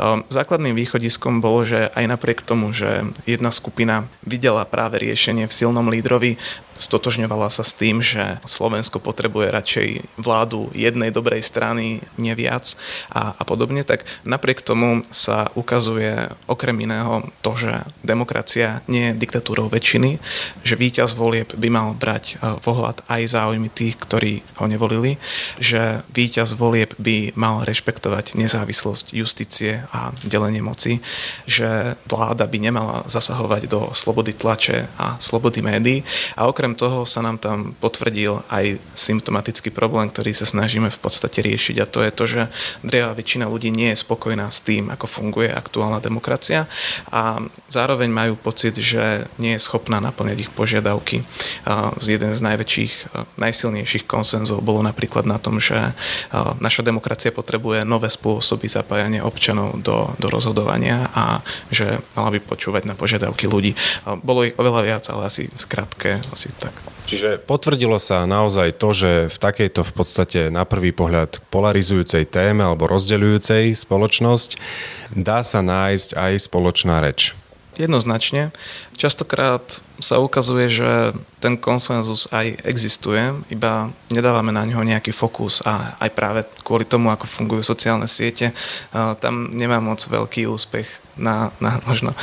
Ehm, 0.00 0.24
základným 0.32 0.72
východiskom 0.72 1.44
bolo, 1.44 1.68
že 1.68 1.92
aj 1.92 2.04
napriek 2.08 2.40
tomu, 2.40 2.72
že 2.72 3.04
jedna 3.28 3.52
skupina 3.52 4.08
videla 4.24 4.64
práve 4.64 5.04
riešenie 5.04 5.44
v 5.44 5.52
silnom 5.52 5.92
lídrovi, 5.92 6.40
stotožňovala 6.78 7.50
sa 7.50 7.66
s 7.66 7.74
tým, 7.74 8.00
že 8.00 8.38
Slovensko 8.46 9.02
potrebuje 9.02 9.50
radšej 9.50 9.88
vládu 10.16 10.70
jednej 10.72 11.10
dobrej 11.10 11.42
strany, 11.42 12.00
neviac 12.14 12.78
a, 13.10 13.34
a 13.34 13.42
podobne, 13.42 13.82
tak 13.82 14.06
napriek 14.22 14.62
tomu 14.62 15.02
sa 15.10 15.50
ukazuje 15.58 16.30
okrem 16.46 16.78
iného 16.78 17.26
to, 17.42 17.58
že 17.58 17.72
demokracia 18.06 18.80
nie 18.86 19.10
je 19.12 19.18
diktatúrou 19.18 19.66
väčšiny, 19.66 20.22
že 20.62 20.78
víťaz 20.78 21.17
volieb 21.18 21.50
by 21.58 21.68
mal 21.68 21.98
brať 21.98 22.38
vohľad 22.62 23.02
e, 23.02 23.18
aj 23.18 23.22
záujmy 23.34 23.68
tých, 23.74 23.98
ktorí 23.98 24.46
ho 24.62 24.70
nevolili, 24.70 25.18
že 25.58 26.06
víťaz 26.14 26.54
volieb 26.54 26.94
by 27.02 27.34
mal 27.34 27.66
rešpektovať 27.66 28.38
nezávislosť 28.38 29.10
justície 29.10 29.82
a 29.90 30.14
delenie 30.22 30.62
moci, 30.62 31.02
že 31.50 31.98
vláda 32.06 32.46
by 32.46 32.58
nemala 32.62 33.02
zasahovať 33.10 33.66
do 33.66 33.90
slobody 33.98 34.30
tlače 34.30 34.86
a 34.94 35.18
slobody 35.18 35.58
médií 35.58 36.06
a 36.38 36.46
okrem 36.46 36.78
toho 36.78 37.02
sa 37.02 37.18
nám 37.18 37.42
tam 37.42 37.74
potvrdil 37.82 38.46
aj 38.46 38.78
symptomatický 38.94 39.74
problém, 39.74 40.06
ktorý 40.12 40.30
sa 40.30 40.46
snažíme 40.46 40.92
v 40.92 41.00
podstate 41.02 41.42
riešiť 41.42 41.76
a 41.82 41.90
to 41.90 42.04
je 42.04 42.12
to, 42.12 42.24
že 42.28 42.42
drevá 42.86 43.16
väčšina 43.16 43.48
ľudí 43.48 43.74
nie 43.74 43.90
je 43.90 44.02
spokojná 44.04 44.52
s 44.52 44.62
tým, 44.62 44.92
ako 44.92 45.08
funguje 45.08 45.48
aktuálna 45.48 45.98
demokracia 46.04 46.68
a 47.08 47.40
zároveň 47.72 48.12
majú 48.12 48.36
pocit, 48.36 48.76
že 48.76 49.24
nie 49.40 49.56
je 49.56 49.64
schopná 49.64 49.98
naplňať 49.98 50.48
ich 50.48 50.52
požiadavky. 50.52 51.07
Jeden 52.04 52.30
z 52.36 52.40
najväčších, 52.40 52.92
najsilnejších 53.40 54.04
konsenzov 54.04 54.60
bolo 54.60 54.84
napríklad 54.84 55.24
na 55.24 55.40
tom, 55.40 55.62
že 55.62 55.96
naša 56.60 56.84
demokracia 56.84 57.32
potrebuje 57.32 57.88
nové 57.88 58.12
spôsoby 58.12 58.68
zapájania 58.68 59.24
občanov 59.24 59.80
do, 59.80 60.12
do 60.20 60.28
rozhodovania 60.28 61.08
a 61.12 61.40
že 61.72 62.00
mala 62.12 62.34
by 62.34 62.38
počúvať 62.44 62.84
na 62.84 62.94
požiadavky 62.94 63.48
ľudí. 63.48 63.72
Bolo 64.20 64.44
ich 64.44 64.56
oveľa 64.56 64.80
viac, 64.84 65.04
ale 65.08 65.28
asi 65.30 65.48
skratke, 65.56 66.20
asi 66.32 66.52
tak. 66.56 66.72
Čiže 67.08 67.40
potvrdilo 67.40 67.96
sa 67.96 68.28
naozaj 68.28 68.76
to, 68.76 68.92
že 68.92 69.10
v 69.32 69.36
takejto 69.40 69.80
v 69.80 69.92
podstate 69.96 70.40
na 70.52 70.68
prvý 70.68 70.92
pohľad 70.92 71.40
polarizujúcej 71.48 72.28
téme 72.28 72.68
alebo 72.68 72.84
rozdeľujúcej 72.84 73.72
spoločnosť 73.72 74.60
dá 75.16 75.40
sa 75.40 75.64
nájsť 75.64 76.20
aj 76.20 76.32
spoločná 76.44 77.00
reč. 77.00 77.32
Jednoznačne. 77.78 78.52
Častokrát 78.98 79.62
sa 80.02 80.18
ukazuje, 80.18 80.66
že 80.66 81.14
ten 81.38 81.54
konsenzus 81.54 82.26
aj 82.34 82.66
existuje, 82.66 83.30
iba 83.46 83.94
nedávame 84.10 84.50
na 84.50 84.66
ňo 84.66 84.82
nejaký 84.82 85.14
fokus 85.14 85.62
a 85.62 85.94
aj 86.02 86.10
práve 86.18 86.40
kvôli 86.66 86.82
tomu, 86.82 87.14
ako 87.14 87.30
fungujú 87.30 87.62
sociálne 87.62 88.10
siete, 88.10 88.50
tam 89.22 89.54
nemá 89.54 89.78
moc 89.78 90.02
veľký 90.02 90.50
úspech 90.50 90.90
na, 91.18 91.50
na 91.58 91.82
možno 91.82 92.14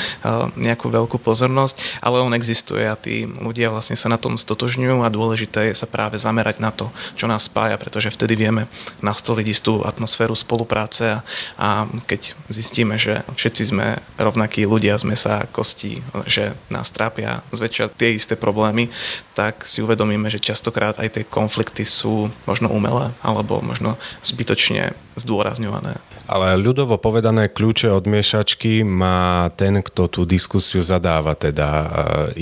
nejakú 0.56 0.88
veľkú 0.88 1.20
pozornosť, 1.20 2.00
ale 2.00 2.24
on 2.24 2.32
existuje 2.32 2.88
a 2.88 2.96
tí 2.96 3.28
ľudia 3.28 3.70
vlastne 3.70 4.00
sa 4.00 4.08
na 4.08 4.16
tom 4.16 4.40
stotožňujú 4.40 5.04
a 5.04 5.12
dôležité 5.12 5.70
je 5.70 5.76
sa 5.76 5.86
práve 5.86 6.16
zamerať 6.16 6.64
na 6.64 6.72
to, 6.72 6.88
čo 7.20 7.28
nás 7.28 7.46
spája, 7.52 7.76
pretože 7.76 8.10
vtedy 8.16 8.40
vieme 8.40 8.72
nastoliť 9.04 9.48
istú 9.52 9.84
atmosféru 9.84 10.34
spolupráce 10.34 11.20
a, 11.20 11.24
a 11.60 11.68
keď 12.08 12.34
zistíme, 12.48 12.96
že 12.96 13.22
všetci 13.36 13.64
sme 13.76 14.00
rovnakí 14.16 14.64
ľudia, 14.64 14.96
sme 14.96 15.20
sa 15.20 15.44
kostí, 15.52 16.00
že 16.26 16.56
nás 16.70 16.90
trápia 16.90 17.46
zväčša 17.54 17.94
tie 17.94 18.18
isté 18.18 18.34
problémy, 18.34 18.90
tak 19.38 19.68
si 19.68 19.86
uvedomíme, 19.86 20.32
že 20.32 20.42
častokrát 20.42 20.98
aj 20.98 21.20
tie 21.20 21.24
konflikty 21.28 21.86
sú 21.86 22.32
možno 22.50 22.72
umelé 22.72 23.14
alebo 23.22 23.62
možno 23.62 24.00
zbytočne 24.26 24.98
zdôrazňované. 25.16 25.98
Ale 26.26 26.58
ľudovo 26.58 26.98
povedané 26.98 27.54
kľúče 27.54 27.94
od 27.94 28.10
miešačky 28.10 28.82
má 28.82 29.54
ten, 29.54 29.86
kto 29.86 30.10
tú 30.10 30.22
diskusiu 30.26 30.82
zadáva. 30.82 31.38
Teda 31.38 31.70
e, 31.70 31.88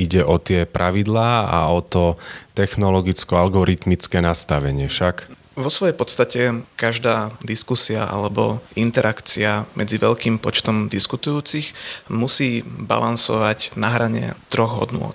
ide 0.07 0.23
o 0.23 0.39
tie 0.39 0.63
pravidlá 0.63 1.51
a 1.51 1.67
o 1.67 1.83
to 1.83 2.15
technologicko-algoritmické 2.55 4.23
nastavenie 4.23 4.87
však. 4.87 5.42
Vo 5.53 5.69
svojej 5.69 5.93
podstate 5.93 6.65
každá 6.73 7.29
diskusia 7.45 8.09
alebo 8.09 8.57
interakcia 8.73 9.69
medzi 9.77 10.01
veľkým 10.01 10.41
počtom 10.41 10.89
diskutujúcich 10.89 11.77
musí 12.09 12.65
balansovať 12.65 13.77
na 13.77 13.93
hrane 13.93 14.33
troch 14.49 14.81
hodnôt. 14.81 15.13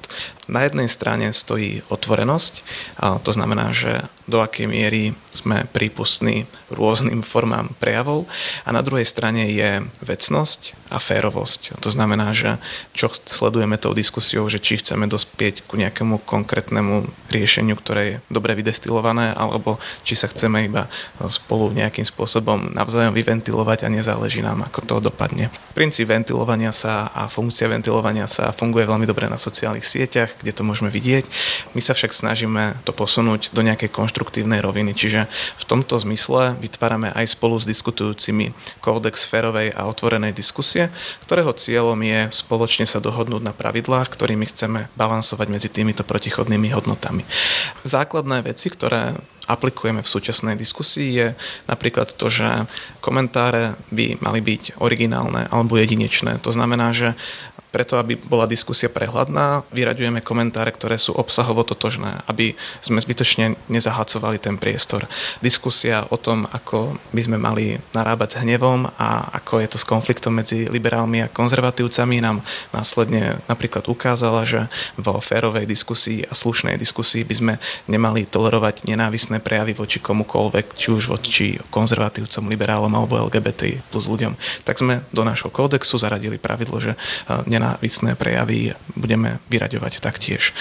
Na 0.49 0.65
jednej 0.65 0.89
strane 0.89 1.31
stojí 1.37 1.85
otvorenosť, 1.93 2.65
a 2.97 3.21
to 3.21 3.31
znamená, 3.37 3.77
že 3.77 4.09
do 4.29 4.45
akej 4.45 4.69
miery 4.69 5.17
sme 5.33 5.65
prípustní 5.73 6.45
rôznym 6.69 7.25
formám 7.25 7.73
prejavov 7.81 8.29
a 8.69 8.77
na 8.77 8.85
druhej 8.85 9.09
strane 9.09 9.49
je 9.49 9.81
vecnosť 10.05 10.77
a 10.93 11.01
férovosť. 11.01 11.81
To 11.81 11.89
znamená, 11.89 12.37
že 12.37 12.61
čo 12.93 13.09
sledujeme 13.09 13.81
tou 13.81 13.97
diskusiou, 13.97 14.45
že 14.53 14.61
či 14.61 14.85
chceme 14.85 15.09
dospieť 15.09 15.65
ku 15.65 15.81
nejakému 15.81 16.21
konkrétnemu 16.29 17.09
riešeniu, 17.33 17.73
ktoré 17.81 18.03
je 18.05 18.17
dobre 18.29 18.53
vydestilované, 18.53 19.33
alebo 19.33 19.81
či 20.05 20.13
sa 20.13 20.29
chceme 20.29 20.69
iba 20.69 20.93
spolu 21.25 21.73
nejakým 21.73 22.05
spôsobom 22.05 22.77
navzájom 22.77 23.17
vyventilovať 23.17 23.89
a 23.89 23.93
nezáleží 23.93 24.45
nám, 24.45 24.69
ako 24.69 24.81
to 24.85 24.95
dopadne. 25.09 25.49
Princíp 25.73 26.13
ventilovania 26.13 26.77
sa 26.77 27.09
a 27.17 27.33
funkcia 27.33 27.65
ventilovania 27.69 28.29
sa 28.29 28.53
funguje 28.53 28.85
veľmi 28.85 29.09
dobre 29.09 29.25
na 29.25 29.41
sociálnych 29.41 29.89
sieťach, 29.89 30.37
kde 30.41 30.53
to 30.55 30.63
môžeme 30.63 30.89
vidieť. 30.89 31.27
My 31.75 31.81
sa 31.83 31.95
však 31.95 32.15
snažíme 32.15 32.79
to 32.87 32.93
posunúť 32.95 33.51
do 33.53 33.61
nejakej 33.65 33.91
konštruktívnej 33.91 34.63
roviny, 34.63 34.95
čiže 34.95 35.27
v 35.59 35.65
tomto 35.65 35.99
zmysle 35.99 36.59
vytvárame 36.59 37.11
aj 37.15 37.35
spolu 37.35 37.59
s 37.59 37.67
diskutujúcimi 37.67 38.55
kódex 38.81 39.27
férovej 39.27 39.75
a 39.75 39.87
otvorenej 39.91 40.33
diskusie, 40.35 40.91
ktorého 41.27 41.51
cieľom 41.55 41.99
je 42.03 42.31
spoločne 42.31 42.87
sa 42.87 43.03
dohodnúť 43.03 43.43
na 43.43 43.53
pravidlách, 43.53 44.09
ktorými 44.13 44.49
chceme 44.51 44.89
balansovať 44.95 45.47
medzi 45.51 45.69
týmito 45.69 46.03
protichodnými 46.03 46.71
hodnotami. 46.73 47.27
Základné 47.85 48.47
veci, 48.47 48.71
ktoré 48.71 49.19
aplikujeme 49.49 50.05
v 50.05 50.13
súčasnej 50.13 50.55
diskusii 50.61 51.09
je 51.17 51.29
napríklad 51.65 52.13
to, 52.13 52.29
že 52.29 52.69
komentáre 53.01 53.81
by 53.89 54.21
mali 54.21 54.45
byť 54.45 54.77
originálne 54.85 55.49
alebo 55.49 55.81
jedinečné. 55.81 56.37
To 56.45 56.53
znamená, 56.53 56.93
že 56.93 57.17
preto, 57.79 57.95
aby 57.95 58.19
bola 58.19 58.51
diskusia 58.51 58.91
prehľadná, 58.91 59.63
vyraďujeme 59.71 60.19
komentáre, 60.19 60.75
ktoré 60.75 60.99
sú 60.99 61.15
obsahovo 61.15 61.63
totožné, 61.63 62.27
aby 62.27 62.59
sme 62.83 62.99
zbytočne 62.99 63.55
nezahacovali 63.71 64.43
ten 64.43 64.59
priestor. 64.59 65.07
Diskusia 65.39 66.03
o 66.11 66.19
tom, 66.19 66.51
ako 66.51 66.99
by 67.15 67.23
sme 67.23 67.39
mali 67.39 67.79
narábať 67.95 68.35
s 68.35 68.41
hnevom 68.43 68.91
a 68.99 69.31
ako 69.31 69.63
je 69.63 69.69
to 69.71 69.79
s 69.79 69.87
konfliktom 69.87 70.35
medzi 70.43 70.67
liberálmi 70.67 71.23
a 71.23 71.31
konzervatívcami, 71.31 72.19
nám 72.19 72.43
následne 72.75 73.39
napríklad 73.47 73.87
ukázala, 73.87 74.43
že 74.43 74.67
vo 74.99 75.23
férovej 75.23 75.71
diskusii 75.71 76.27
a 76.27 76.35
slušnej 76.35 76.75
diskusii 76.83 77.23
by 77.23 77.35
sme 77.39 77.55
nemali 77.87 78.27
tolerovať 78.27 78.91
nenávisné 78.91 79.39
prejavy 79.39 79.79
voči 79.79 80.03
komukoľvek, 80.03 80.75
či 80.75 80.91
už 80.91 81.07
voči 81.07 81.63
konzervatívcom, 81.71 82.51
liberálom 82.51 82.91
alebo 82.91 83.23
LGBT 83.31 83.79
plus 83.95 84.11
ľuďom. 84.11 84.35
Tak 84.67 84.83
sme 84.83 85.07
do 85.15 85.23
nášho 85.23 85.47
kódexu 85.47 85.95
zaradili 85.95 86.43
pravidlo, 86.43 86.83
že 86.83 86.99
nenávisné 87.47 87.68
prejavy 88.17 88.73
budeme 88.97 89.43
vyraďovať 89.53 90.01
taktiež. 90.01 90.57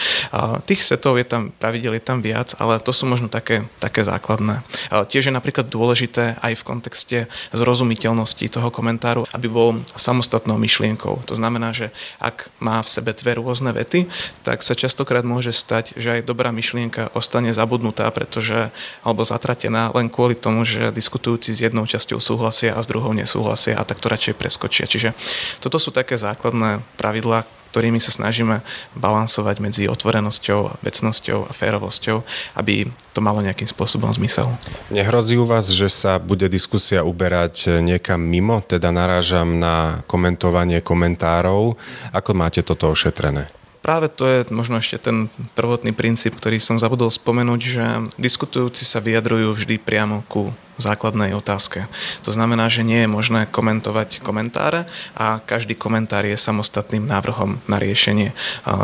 Tých 0.65 0.81
setov 0.83 1.15
je 1.21 1.23
tam, 1.23 1.55
pravidel 1.55 1.95
je 1.95 2.03
tam 2.03 2.19
viac, 2.19 2.57
ale 2.59 2.81
to 2.83 2.91
sú 2.91 3.07
možno 3.07 3.31
také, 3.31 3.63
také 3.79 4.03
základné. 4.03 4.65
Tiež 4.89 5.29
je 5.29 5.33
napríklad 5.33 5.69
dôležité 5.71 6.35
aj 6.41 6.59
v 6.59 6.65
kontexte 6.67 7.17
zrozumiteľnosti 7.53 8.45
toho 8.49 8.73
komentáru, 8.73 9.29
aby 9.31 9.47
bol 9.47 9.85
samostatnou 9.93 10.57
myšlienkou. 10.57 11.23
To 11.29 11.33
znamená, 11.37 11.75
že 11.75 11.93
ak 12.17 12.49
má 12.57 12.81
v 12.81 12.89
sebe 12.89 13.13
dve 13.13 13.37
rôzne 13.37 13.69
vety, 13.71 14.09
tak 14.41 14.65
sa 14.65 14.73
častokrát 14.73 15.21
môže 15.27 15.53
stať, 15.53 15.93
že 15.99 16.19
aj 16.19 16.27
dobrá 16.27 16.49
myšlienka 16.49 17.13
ostane 17.13 17.53
zabudnutá, 17.53 18.09
pretože 18.09 18.73
alebo 19.03 19.27
zatratená 19.27 19.91
len 19.93 20.07
kvôli 20.07 20.33
tomu, 20.33 20.63
že 20.63 20.89
diskutujúci 20.95 21.53
s 21.53 21.59
jednou 21.61 21.83
časťou 21.83 22.17
súhlasia 22.17 22.73
a 22.73 22.81
s 22.81 22.87
druhou 22.87 23.11
nesúhlasia 23.11 23.75
a 23.75 23.83
tak 23.83 23.99
to 23.99 24.07
radšej 24.07 24.39
preskočia. 24.39 24.87
Čiže 24.87 25.11
toto 25.59 25.77
sú 25.77 25.91
také 25.91 26.15
základné 26.15 26.81
pravidlá, 26.95 27.43
ktorými 27.77 28.01
sa 28.01 28.09
snažíme 28.09 28.65
balansovať 28.97 29.55
medzi 29.61 29.83
otvorenosťou, 29.85 30.81
vecnosťou 30.81 31.45
a 31.45 31.51
férovosťou, 31.53 32.25
aby 32.57 32.89
to 33.13 33.19
malo 33.21 33.43
nejakým 33.43 33.69
spôsobom 33.69 34.09
zmysel. 34.17 34.49
Nehrozí 34.89 35.37
u 35.37 35.45
vás, 35.45 35.69
že 35.69 35.91
sa 35.91 36.17
bude 36.17 36.49
diskusia 36.49 37.05
uberať 37.05 37.83
niekam 37.83 38.23
mimo, 38.23 38.65
teda 38.65 38.89
narážam 38.89 39.61
na 39.61 40.01
komentovanie 40.09 40.81
komentárov. 40.81 41.77
Ako 42.15 42.31
máte 42.33 42.65
toto 42.65 42.89
ošetrené? 42.89 43.51
Práve 43.85 44.09
to 44.09 44.27
je 44.27 44.43
možno 44.51 44.81
ešte 44.81 44.99
ten 44.99 45.31
prvotný 45.55 45.93
princíp, 45.93 46.35
ktorý 46.35 46.59
som 46.59 46.81
zabudol 46.81 47.07
spomenúť, 47.07 47.61
že 47.61 47.85
diskutujúci 48.19 48.83
sa 48.83 48.99
vyjadrujú 48.99 49.53
vždy 49.53 49.79
priamo 49.79 50.27
ku 50.27 50.51
základnej 50.77 51.33
otázke. 51.33 51.89
To 52.25 52.31
znamená, 52.33 52.69
že 52.69 52.85
nie 52.85 53.03
je 53.03 53.09
možné 53.09 53.49
komentovať 53.49 54.21
komentáre 54.21 54.85
a 55.17 55.41
každý 55.41 55.73
komentár 55.73 56.25
je 56.25 56.37
samostatným 56.37 57.05
návrhom 57.05 57.59
na 57.65 57.77
riešenie. 57.81 58.33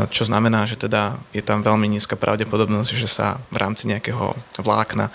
Čo 0.09 0.25
znamená, 0.25 0.65
že 0.65 0.75
teda 0.75 1.21
je 1.33 1.45
tam 1.45 1.61
veľmi 1.61 1.85
nízka 1.85 2.17
pravdepodobnosť, 2.17 2.91
že 2.97 3.05
sa 3.05 3.37
v 3.53 3.57
rámci 3.61 3.85
nejakého 3.85 4.33
vlákna 4.57 5.13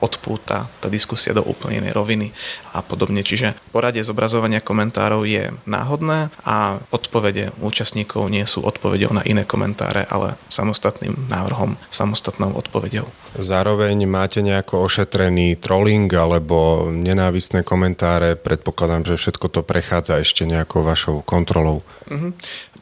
odpúta 0.00 0.66
tá 0.80 0.88
diskusia 0.88 1.36
do 1.36 1.44
úplne 1.44 1.84
inej 1.84 1.92
roviny 1.92 2.32
a 2.72 2.80
podobne. 2.80 3.20
Čiže 3.20 3.54
poradie 3.70 4.00
zobrazovania 4.00 4.64
komentárov 4.64 5.28
je 5.28 5.52
náhodné 5.68 6.32
a 6.42 6.80
odpovede 6.90 7.52
účastníkov 7.60 8.32
nie 8.32 8.48
sú 8.48 8.64
odpovedou 8.64 9.12
na 9.12 9.22
iné 9.28 9.44
komentáre, 9.44 10.08
ale 10.08 10.40
samostatným 10.48 11.28
návrhom, 11.28 11.76
samostatnou 11.92 12.54
odpovedou. 12.56 13.06
Zároveň 13.34 14.06
máte 14.06 14.46
nejako 14.46 14.86
ošetrený 14.86 15.58
trolling 15.58 16.13
alebo 16.14 16.88
nenávistné 16.90 17.66
komentáre. 17.66 18.38
Predpokladám, 18.38 19.04
že 19.04 19.20
všetko 19.20 19.46
to 19.50 19.60
prechádza 19.66 20.22
ešte 20.22 20.48
nejakou 20.48 20.86
vašou 20.86 21.20
kontrolou. 21.26 21.82
Mm-hmm. 22.08 22.32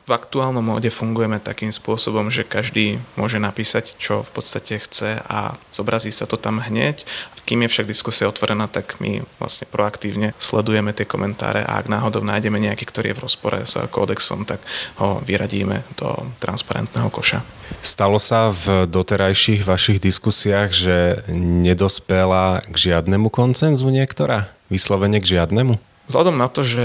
V 0.03 0.11
aktuálnom 0.11 0.67
móde 0.67 0.91
fungujeme 0.91 1.39
takým 1.39 1.71
spôsobom, 1.71 2.27
že 2.27 2.43
každý 2.43 2.99
môže 3.15 3.39
napísať, 3.39 3.95
čo 4.03 4.27
v 4.27 4.31
podstate 4.35 4.83
chce 4.83 5.23
a 5.23 5.55
zobrazí 5.71 6.11
sa 6.11 6.27
to 6.27 6.35
tam 6.35 6.59
hneď. 6.59 7.07
Kým 7.43 7.67
je 7.67 7.73
však 7.75 7.91
diskusia 7.91 8.31
otvorená, 8.31 8.71
tak 8.71 9.03
my 9.03 9.23
vlastne 9.43 9.67
proaktívne 9.67 10.31
sledujeme 10.39 10.95
tie 10.95 11.03
komentáre 11.03 11.67
a 11.67 11.83
ak 11.83 11.91
náhodou 11.91 12.23
nájdeme 12.23 12.63
nejaký, 12.63 12.87
ktorý 12.87 13.13
je 13.13 13.19
v 13.19 13.25
rozpore 13.27 13.59
s 13.67 13.75
kódexom, 13.91 14.47
tak 14.47 14.63
ho 15.03 15.19
vyradíme 15.27 15.83
do 15.99 16.15
transparentného 16.39 17.11
koša. 17.11 17.43
Stalo 17.83 18.23
sa 18.23 18.55
v 18.55 18.87
doterajších 18.87 19.67
vašich 19.67 19.99
diskusiách, 19.99 20.71
že 20.71 20.97
nedospela 21.35 22.63
k 22.71 22.75
žiadnemu 22.91 23.27
koncenzu 23.27 23.91
niektorá? 23.91 24.55
Vyslovene 24.71 25.19
k 25.19 25.37
žiadnemu? 25.39 25.92
Vzhľadom 26.13 26.37
na 26.37 26.53
to, 26.53 26.61
že 26.61 26.85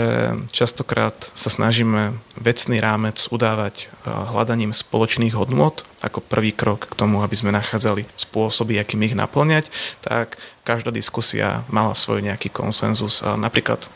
častokrát 0.55 1.11
sa 1.35 1.51
snažíme 1.51 2.15
vecný 2.39 2.79
rámec 2.79 3.19
udávať 3.27 3.75
eh, 3.83 4.07
hľadaním 4.07 4.71
spoločných 4.71 5.35
hodnôt 5.35 5.83
ako 5.99 6.23
prvý 6.23 6.55
krok 6.55 6.87
k 6.87 6.95
tomu, 6.95 7.19
aby 7.19 7.35
sme 7.35 7.51
nachádzali 7.51 8.07
spôsoby, 8.15 8.79
akým 8.79 9.03
ich 9.03 9.19
naplňať, 9.19 9.67
tak 9.99 10.39
každá 10.63 10.95
diskusia 10.95 11.67
mala 11.67 11.91
svoj 11.91 12.23
nejaký 12.23 12.53
konsenzus. 12.53 13.19
Napríklad 13.23 13.87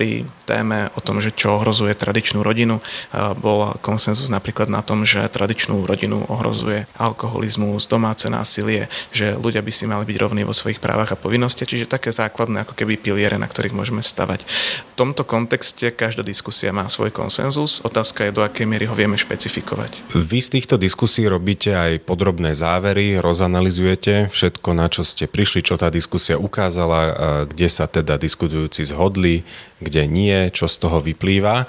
pri 0.00 0.24
téme 0.48 0.88
o 0.96 1.04
tom, 1.04 1.20
že 1.20 1.28
čo 1.28 1.60
ohrozuje 1.60 1.92
tradičnú 1.92 2.40
rodinu, 2.40 2.80
bol 3.36 3.76
konsenzus 3.84 4.32
napríklad 4.32 4.72
na 4.72 4.80
tom, 4.80 5.04
že 5.04 5.20
tradičnú 5.28 5.84
rodinu 5.84 6.24
ohrozuje 6.24 6.88
alkoholizmus, 6.96 7.84
domáce 7.84 8.24
násilie, 8.32 8.88
že 9.12 9.36
ľudia 9.36 9.60
by 9.60 9.68
si 9.68 9.84
mali 9.84 10.08
byť 10.08 10.16
rovní 10.16 10.48
vo 10.48 10.56
svojich 10.56 10.80
právach 10.80 11.12
a 11.12 11.20
povinnostiach, 11.20 11.68
čiže 11.68 11.84
také 11.84 12.16
základné 12.16 12.64
ako 12.64 12.72
keby 12.80 12.96
piliere, 12.96 13.36
na 13.36 13.44
ktorých 13.44 13.76
môžeme 13.76 14.00
stavať. 14.00 14.48
V 14.48 14.92
tomto 14.96 15.20
kontexte 15.20 15.92
každá 15.92 16.24
diskusia 16.24 16.72
má 16.72 16.88
svoj 16.88 17.12
konsenzus, 17.12 17.84
otázka 17.84 18.24
je, 18.24 18.32
do 18.32 18.40
akej 18.40 18.64
miery 18.64 18.88
ho 18.88 18.96
vieme 18.96 19.20
špecifikovať. 19.20 20.16
Vy 20.16 20.40
z 20.40 20.48
týchto 20.56 20.80
diskusí 20.80 21.28
robíte 21.28 21.76
aj 21.76 22.08
podrobné 22.08 22.56
závery, 22.56 23.20
rozanalizujete 23.20 24.32
všetko, 24.32 24.68
na 24.72 24.88
čo 24.88 25.04
ste 25.04 25.28
prišli, 25.28 25.60
čo 25.60 25.76
tá 25.76 25.92
diskusia 25.92 26.40
ukázala, 26.40 27.44
kde 27.52 27.68
sa 27.68 27.84
teda 27.84 28.16
diskutujúci 28.16 28.88
zhodli, 28.88 29.44
kde 29.90 30.06
nie, 30.06 30.54
čo 30.54 30.70
z 30.70 30.86
toho 30.86 31.02
vyplýva. 31.02 31.66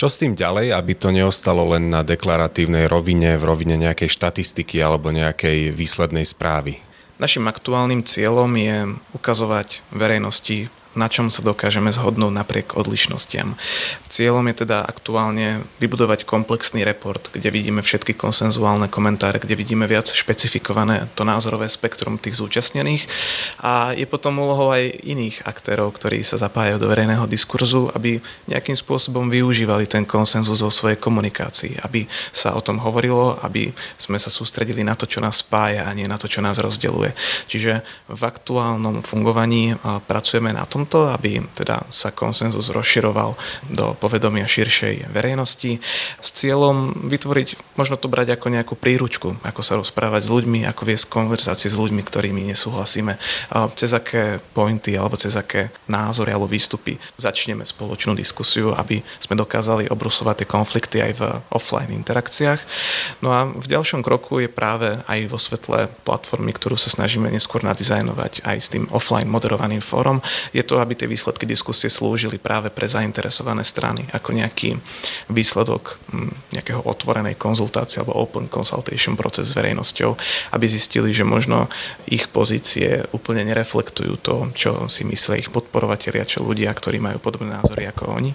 Čo 0.00 0.08
s 0.08 0.16
tým 0.16 0.32
ďalej, 0.32 0.72
aby 0.72 0.96
to 0.96 1.12
neostalo 1.12 1.76
len 1.76 1.92
na 1.92 2.00
deklaratívnej 2.00 2.88
rovine, 2.88 3.36
v 3.36 3.44
rovine 3.44 3.76
nejakej 3.76 4.08
štatistiky 4.08 4.80
alebo 4.80 5.12
nejakej 5.12 5.76
výslednej 5.76 6.24
správy? 6.24 6.80
Našim 7.20 7.44
aktuálnym 7.44 8.00
cieľom 8.00 8.48
je 8.56 8.96
ukazovať 9.12 9.84
verejnosti 9.92 10.72
na 10.98 11.06
čom 11.06 11.30
sa 11.30 11.46
dokážeme 11.46 11.94
zhodnúť 11.94 12.34
napriek 12.34 12.74
odlišnostiam. 12.74 13.54
Cieľom 14.10 14.42
je 14.50 14.66
teda 14.66 14.82
aktuálne 14.82 15.62
vybudovať 15.78 16.26
komplexný 16.26 16.82
report, 16.82 17.30
kde 17.30 17.50
vidíme 17.54 17.78
všetky 17.78 18.18
konsenzuálne 18.18 18.90
komentáre, 18.90 19.38
kde 19.38 19.54
vidíme 19.54 19.86
viac 19.86 20.10
špecifikované 20.10 21.06
to 21.14 21.22
názorové 21.22 21.70
spektrum 21.70 22.18
tých 22.18 22.42
zúčastnených 22.42 23.06
a 23.62 23.94
je 23.94 24.02
potom 24.06 24.42
úlohou 24.42 24.74
aj 24.74 24.90
iných 25.06 25.46
aktérov, 25.46 25.94
ktorí 25.94 26.26
sa 26.26 26.42
zapájajú 26.42 26.82
do 26.82 26.90
verejného 26.90 27.30
diskurzu, 27.30 27.94
aby 27.94 28.18
nejakým 28.50 28.74
spôsobom 28.74 29.30
využívali 29.30 29.86
ten 29.86 30.02
konsenzus 30.02 30.58
vo 30.58 30.74
svojej 30.74 30.98
komunikácii, 30.98 31.78
aby 31.86 32.10
sa 32.34 32.58
o 32.58 32.60
tom 32.60 32.82
hovorilo, 32.82 33.38
aby 33.46 33.70
sme 33.94 34.18
sa 34.18 34.26
sústredili 34.26 34.82
na 34.82 34.98
to, 34.98 35.06
čo 35.06 35.22
nás 35.22 35.38
spája 35.38 35.86
a 35.86 35.94
nie 35.94 36.10
na 36.10 36.18
to, 36.18 36.26
čo 36.26 36.42
nás 36.42 36.58
rozdeluje. 36.58 37.14
Čiže 37.46 37.86
v 38.10 38.22
aktuálnom 38.26 39.06
fungovaní 39.06 39.78
pracujeme 40.10 40.50
na 40.50 40.66
tom, 40.66 40.79
tomto, 40.80 41.12
aby 41.12 41.44
teda 41.52 41.84
sa 41.92 42.08
konsenzus 42.08 42.72
rozširoval 42.72 43.36
do 43.68 43.92
povedomia 44.00 44.48
širšej 44.48 45.12
verejnosti 45.12 45.76
s 46.16 46.28
cieľom 46.32 47.04
vytvoriť, 47.04 47.76
možno 47.76 48.00
to 48.00 48.08
brať 48.08 48.32
ako 48.40 48.46
nejakú 48.48 48.74
príručku, 48.80 49.36
ako 49.44 49.60
sa 49.60 49.76
rozprávať 49.76 50.24
s 50.24 50.32
ľuďmi, 50.32 50.64
ako 50.64 50.88
viesť 50.88 51.12
konverzácie 51.12 51.68
s 51.68 51.76
ľuďmi, 51.76 52.00
ktorými 52.00 52.48
nesúhlasíme, 52.48 53.20
cez 53.76 53.92
aké 53.92 54.40
pointy 54.56 54.96
alebo 54.96 55.20
cez 55.20 55.36
aké 55.36 55.68
názory 55.84 56.32
alebo 56.32 56.48
výstupy 56.48 56.96
začneme 57.20 57.68
spoločnú 57.68 58.16
diskusiu, 58.16 58.72
aby 58.72 59.04
sme 59.20 59.36
dokázali 59.36 59.92
obrusovať 59.92 60.44
tie 60.44 60.48
konflikty 60.48 60.96
aj 61.04 61.12
v 61.20 61.22
offline 61.52 61.92
interakciách. 61.92 62.60
No 63.20 63.36
a 63.36 63.44
v 63.44 63.66
ďalšom 63.68 64.00
kroku 64.00 64.40
je 64.40 64.48
práve 64.48 64.96
aj 65.04 65.28
vo 65.28 65.36
svetle 65.36 65.92
platformy, 66.08 66.56
ktorú 66.56 66.80
sa 66.80 66.88
snažíme 66.88 67.28
neskôr 67.28 67.60
nadizajnovať 67.60 68.48
aj 68.48 68.56
s 68.56 68.72
tým 68.72 68.88
offline 68.88 69.28
moderovaným 69.28 69.84
fórom, 69.84 70.24
je 70.54 70.62
to, 70.70 70.78
aby 70.78 70.94
tie 70.94 71.10
výsledky 71.10 71.50
diskusie 71.50 71.90
slúžili 71.90 72.38
práve 72.38 72.70
pre 72.70 72.86
zainteresované 72.86 73.66
strany 73.66 74.06
ako 74.14 74.30
nejaký 74.30 74.78
výsledok 75.26 75.98
hm, 76.14 76.30
nejakého 76.54 76.86
otvorenej 76.86 77.34
konzultácie 77.34 77.98
alebo 77.98 78.14
open 78.14 78.46
consultation 78.46 79.18
proces 79.18 79.50
s 79.50 79.58
verejnosťou, 79.58 80.14
aby 80.54 80.64
zistili, 80.70 81.10
že 81.10 81.26
možno 81.26 81.66
ich 82.06 82.30
pozície 82.30 83.02
úplne 83.10 83.42
nereflektujú 83.50 84.14
to, 84.22 84.54
čo 84.54 84.86
si 84.86 85.02
myslia 85.10 85.42
ich 85.42 85.50
podporovatelia, 85.50 86.22
čo 86.22 86.46
ľudia, 86.46 86.70
ktorí 86.70 87.02
majú 87.02 87.18
podobné 87.18 87.50
názory 87.50 87.90
ako 87.90 88.14
oni. 88.14 88.30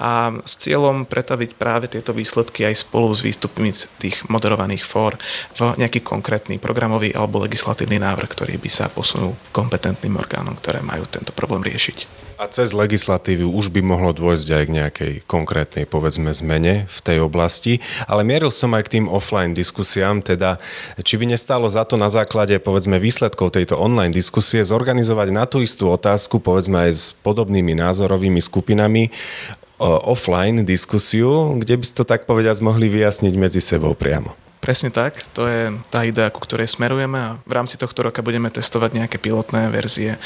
A 0.00 0.32
s 0.40 0.56
cieľom 0.56 1.04
pretaviť 1.04 1.60
práve 1.60 1.92
tieto 1.92 2.16
výsledky 2.16 2.64
aj 2.64 2.88
spolu 2.88 3.12
s 3.12 3.20
výstupmi 3.20 3.76
tých 4.00 4.24
moderovaných 4.32 4.88
fór 4.88 5.20
v 5.60 5.76
nejaký 5.76 6.00
konkrétny 6.00 6.56
programový 6.56 7.12
alebo 7.12 7.44
legislatívny 7.44 8.00
návrh, 8.00 8.30
ktorý 8.32 8.56
by 8.56 8.70
sa 8.72 8.88
posunul 8.88 9.36
kompetentným 9.52 10.16
orgánom, 10.16 10.56
ktoré 10.56 10.80
majú 10.80 11.04
tento 11.10 11.34
problém 11.36 11.60
riešiť. 11.60 11.73
A 12.34 12.50
cez 12.50 12.74
legislatívu 12.74 13.46
už 13.46 13.70
by 13.70 13.78
mohlo 13.78 14.10
dôjsť 14.10 14.48
aj 14.50 14.64
k 14.66 14.74
nejakej 14.74 15.12
konkrétnej, 15.30 15.86
povedzme, 15.86 16.34
zmene 16.34 16.90
v 16.90 16.98
tej 17.00 17.22
oblasti. 17.22 17.78
Ale 18.10 18.26
mieril 18.26 18.50
som 18.50 18.74
aj 18.74 18.90
k 18.90 18.92
tým 18.98 19.06
offline 19.06 19.54
diskusiám, 19.54 20.18
teda 20.18 20.58
či 21.06 21.14
by 21.14 21.30
nestalo 21.30 21.70
za 21.70 21.86
to 21.86 21.94
na 21.94 22.10
základe, 22.10 22.58
povedzme, 22.58 22.98
výsledkov 22.98 23.54
tejto 23.54 23.78
online 23.78 24.10
diskusie 24.10 24.66
zorganizovať 24.66 25.28
na 25.30 25.46
tú 25.46 25.62
istú 25.62 25.94
otázku, 25.94 26.42
povedzme 26.42 26.90
aj 26.90 26.90
s 26.90 27.04
podobnými 27.22 27.78
názorovými 27.78 28.42
skupinami, 28.42 29.14
offline 29.78 30.66
diskusiu, 30.66 31.58
kde 31.58 31.78
by 31.78 31.84
ste 31.86 31.98
to 31.98 32.06
tak 32.06 32.26
povediať 32.26 32.62
mohli 32.62 32.90
vyjasniť 32.90 33.34
medzi 33.38 33.62
sebou 33.62 33.94
priamo. 33.94 34.34
Presne 34.64 34.88
tak, 34.88 35.20
to 35.36 35.44
je 35.44 35.76
tá 35.92 36.08
idea, 36.08 36.32
ku 36.32 36.40
ktorej 36.40 36.72
smerujeme 36.72 37.20
a 37.20 37.36
v 37.44 37.52
rámci 37.52 37.76
tohto 37.76 38.00
roka 38.00 38.24
budeme 38.24 38.48
testovať 38.48 38.96
nejaké 38.96 39.20
pilotné 39.20 39.68
verzie 39.68 40.16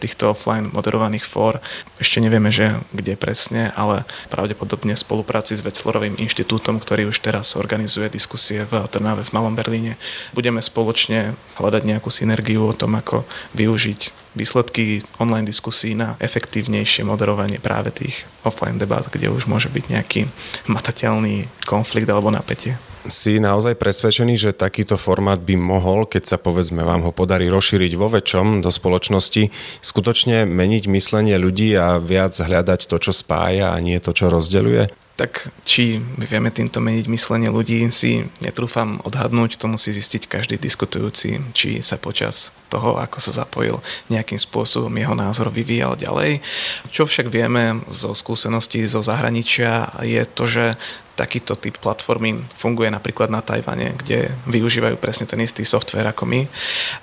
týchto 0.00 0.32
offline 0.32 0.72
moderovaných 0.72 1.28
fór. 1.28 1.60
Ešte 2.00 2.24
nevieme, 2.24 2.48
že 2.48 2.80
kde 2.96 3.20
presne, 3.20 3.68
ale 3.76 4.08
pravdepodobne 4.32 4.96
v 4.96 5.04
spolupráci 5.04 5.60
s 5.60 5.60
Veclorovým 5.60 6.16
inštitútom, 6.16 6.80
ktorý 6.80 7.12
už 7.12 7.20
teraz 7.20 7.52
organizuje 7.52 8.08
diskusie 8.08 8.64
v 8.64 8.80
Trnave 8.88 9.28
v 9.28 9.34
Malom 9.36 9.52
Berlíne, 9.52 10.00
budeme 10.32 10.64
spoločne 10.64 11.36
hľadať 11.60 11.84
nejakú 11.84 12.08
synergiu 12.08 12.64
o 12.64 12.72
tom, 12.72 12.96
ako 12.96 13.28
využiť 13.52 14.32
výsledky 14.32 15.04
online 15.20 15.44
diskusí 15.44 15.92
na 15.92 16.16
efektívnejšie 16.16 17.04
moderovanie 17.04 17.60
práve 17.60 17.92
tých 17.92 18.24
offline 18.40 18.80
debát, 18.80 19.04
kde 19.12 19.28
už 19.28 19.44
môže 19.44 19.68
byť 19.68 19.84
nejaký 19.92 20.32
matateľný 20.64 21.44
konflikt 21.68 22.08
alebo 22.08 22.32
napätie 22.32 22.80
si 23.10 23.42
naozaj 23.42 23.74
presvedčený, 23.80 24.34
že 24.38 24.50
takýto 24.54 24.94
formát 24.94 25.42
by 25.42 25.58
mohol, 25.58 26.06
keď 26.06 26.34
sa 26.34 26.38
povedzme 26.38 26.86
vám 26.86 27.02
ho 27.02 27.10
podarí 27.10 27.50
rozšíriť 27.50 27.92
vo 27.98 28.06
väčšom 28.12 28.62
do 28.62 28.70
spoločnosti, 28.70 29.50
skutočne 29.82 30.46
meniť 30.46 30.86
myslenie 30.86 31.34
ľudí 31.40 31.74
a 31.74 31.98
viac 31.98 32.38
hľadať 32.38 32.86
to, 32.86 32.96
čo 33.02 33.12
spája 33.14 33.74
a 33.74 33.82
nie 33.82 33.98
to, 33.98 34.14
čo 34.14 34.30
rozdeľuje? 34.30 35.02
tak 35.12 35.52
či 35.68 36.00
my 36.00 36.24
vieme 36.24 36.48
týmto 36.48 36.80
meniť 36.80 37.06
myslenie 37.06 37.52
ľudí, 37.52 37.84
si 37.92 38.26
netrúfam 38.40 38.98
odhadnúť, 39.04 39.60
to 39.60 39.68
musí 39.68 39.92
zistiť 39.92 40.24
každý 40.24 40.56
diskutujúci, 40.56 41.52
či 41.52 41.84
sa 41.84 42.00
počas 42.00 42.50
toho, 42.72 42.96
ako 42.96 43.20
sa 43.20 43.44
zapojil, 43.44 43.84
nejakým 44.08 44.40
spôsobom 44.40 44.90
jeho 44.90 45.12
názor 45.12 45.52
vyvíjal 45.52 46.00
ďalej. 46.00 46.40
Čo 46.88 47.04
však 47.04 47.28
vieme 47.28 47.84
zo 47.92 48.16
skúseností 48.16 48.80
zo 48.88 49.04
zahraničia 49.04 50.00
je 50.00 50.24
to, 50.24 50.44
že 50.48 50.64
takýto 51.12 51.56
typ 51.56 51.76
platformy 51.78 52.40
funguje 52.56 52.88
napríklad 52.88 53.28
na 53.28 53.44
Tajvane, 53.44 53.92
kde 54.00 54.32
využívajú 54.48 54.96
presne 54.96 55.28
ten 55.28 55.40
istý 55.44 55.64
software 55.64 56.08
ako 56.12 56.24
my 56.24 56.40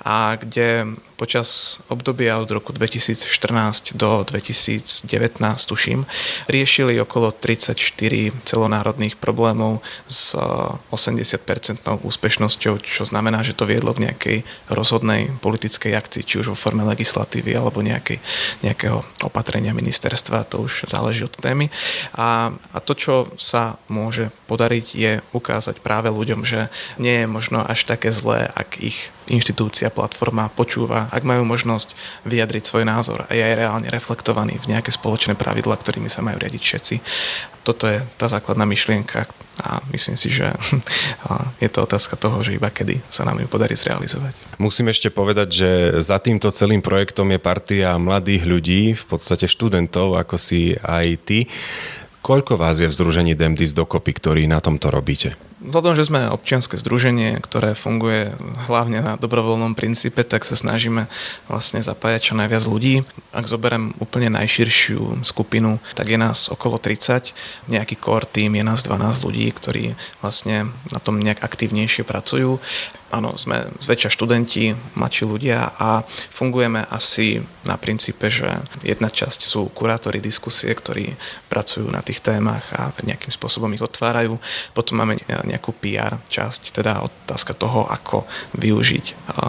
a 0.02 0.34
kde 0.34 0.98
počas 1.20 1.84
obdobia 1.92 2.40
od 2.40 2.48
roku 2.48 2.72
2014 2.72 3.92
do 3.92 4.24
2019, 4.24 5.04
tuším, 5.68 6.08
riešili 6.48 6.96
okolo 6.96 7.28
34 7.36 7.76
celonárodných 8.48 9.20
problémov 9.20 9.84
s 10.08 10.32
80% 10.88 11.84
úspešnosťou, 11.84 12.80
čo 12.80 13.04
znamená, 13.04 13.44
že 13.44 13.52
to 13.52 13.68
viedlo 13.68 13.92
k 13.92 14.08
nejakej 14.08 14.38
rozhodnej 14.72 15.28
politickej 15.44 15.92
akcii, 15.92 16.24
či 16.24 16.40
už 16.40 16.56
vo 16.56 16.56
forme 16.56 16.88
legislatívy 16.88 17.52
alebo 17.52 17.84
nejakej, 17.84 18.16
nejakého 18.64 19.04
opatrenia 19.20 19.76
ministerstva, 19.76 20.48
to 20.48 20.64
už 20.64 20.88
záleží 20.88 21.28
od 21.28 21.36
témy. 21.36 21.68
A, 22.16 22.56
a 22.72 22.78
to, 22.80 22.96
čo 22.96 23.28
sa 23.36 23.76
môže 23.92 24.32
podariť, 24.48 24.86
je 24.96 25.12
ukázať 25.36 25.84
práve 25.84 26.08
ľuďom, 26.08 26.48
že 26.48 26.72
nie 26.96 27.20
je 27.20 27.26
možno 27.28 27.60
až 27.60 27.84
také 27.84 28.08
zlé, 28.08 28.48
ak 28.48 28.80
ich 28.80 29.12
inštitúcia, 29.30 29.94
platforma 29.94 30.50
počúva, 30.50 31.09
ak 31.10 31.26
majú 31.26 31.42
možnosť 31.44 31.92
vyjadriť 32.24 32.62
svoj 32.64 32.84
názor 32.86 33.26
a 33.26 33.34
je 33.34 33.42
aj 33.42 33.54
reálne 33.58 33.88
reflektovaný 33.90 34.62
v 34.62 34.76
nejaké 34.76 34.94
spoločné 34.94 35.34
pravidla, 35.34 35.76
ktorými 35.76 36.08
sa 36.08 36.22
majú 36.22 36.38
riadiť 36.38 36.62
všetci. 36.62 36.94
Toto 37.66 37.84
je 37.84 38.00
tá 38.16 38.30
základná 38.30 38.64
myšlienka 38.64 39.28
a 39.60 39.84
myslím 39.92 40.16
si, 40.16 40.32
že 40.32 40.48
je 41.64 41.68
to 41.68 41.84
otázka 41.84 42.16
toho, 42.16 42.40
že 42.40 42.56
iba 42.56 42.72
kedy 42.72 43.04
sa 43.12 43.28
nám 43.28 43.42
ju 43.42 43.46
podarí 43.50 43.76
zrealizovať. 43.76 44.32
Musím 44.56 44.88
ešte 44.88 45.12
povedať, 45.12 45.48
že 45.52 45.70
za 46.00 46.16
týmto 46.16 46.48
celým 46.48 46.80
projektom 46.80 47.28
je 47.34 47.40
partia 47.42 48.00
mladých 48.00 48.48
ľudí, 48.48 48.82
v 48.96 49.04
podstate 49.04 49.44
študentov, 49.44 50.16
ako 50.16 50.40
si 50.40 50.78
aj 50.80 51.06
ty. 51.28 51.38
Koľko 52.20 52.60
vás 52.60 52.80
je 52.80 52.88
v 52.88 52.96
Združení 52.96 53.32
Demdis 53.32 53.72
dokopy, 53.72 54.12
ktorí 54.16 54.42
na 54.44 54.60
tomto 54.60 54.92
robíte? 54.92 55.49
Vzhľadom, 55.60 55.92
že 55.92 56.08
sme 56.08 56.32
občianske 56.32 56.80
združenie, 56.80 57.36
ktoré 57.44 57.76
funguje 57.76 58.32
hlavne 58.64 59.04
na 59.04 59.20
dobrovoľnom 59.20 59.76
princípe, 59.76 60.24
tak 60.24 60.48
sa 60.48 60.56
snažíme 60.56 61.04
vlastne 61.52 61.84
zapájať 61.84 62.32
čo 62.32 62.34
najviac 62.40 62.64
ľudí. 62.64 63.04
Ak 63.36 63.44
zoberiem 63.44 63.92
úplne 64.00 64.32
najširšiu 64.32 65.20
skupinu, 65.20 65.76
tak 65.92 66.08
je 66.08 66.16
nás 66.16 66.48
okolo 66.48 66.80
30. 66.80 67.36
Nejaký 67.68 68.00
core 68.00 68.24
tým 68.24 68.56
je 68.56 68.64
nás 68.64 68.80
12 68.80 69.20
ľudí, 69.20 69.52
ktorí 69.52 70.00
vlastne 70.24 70.72
na 70.88 70.96
tom 70.96 71.20
nejak 71.20 71.44
aktívnejšie 71.44 72.08
pracujú. 72.08 72.56
Áno, 73.10 73.34
sme 73.34 73.66
zväčša 73.82 74.14
študenti, 74.14 74.70
mladší 74.94 75.26
ľudia 75.26 75.74
a 75.74 76.06
fungujeme 76.30 76.86
asi 76.86 77.42
na 77.66 77.74
princípe, 77.74 78.30
že 78.30 78.46
jedna 78.86 79.10
časť 79.10 79.42
sú 79.42 79.66
kurátori 79.74 80.22
diskusie, 80.22 80.70
ktorí 80.70 81.18
pracujú 81.50 81.90
na 81.90 82.06
tých 82.06 82.22
témach 82.22 82.70
a 82.70 82.94
nejakým 83.02 83.34
spôsobom 83.34 83.66
ich 83.74 83.82
otvárajú. 83.82 84.38
Potom 84.78 85.02
máme 85.02 85.18
nejakú 85.50 85.74
PR 85.76 86.16
časť, 86.30 86.70
teda 86.70 87.02
otázka 87.02 87.52
toho, 87.58 87.84
ako 87.90 88.24
využiť 88.54 89.06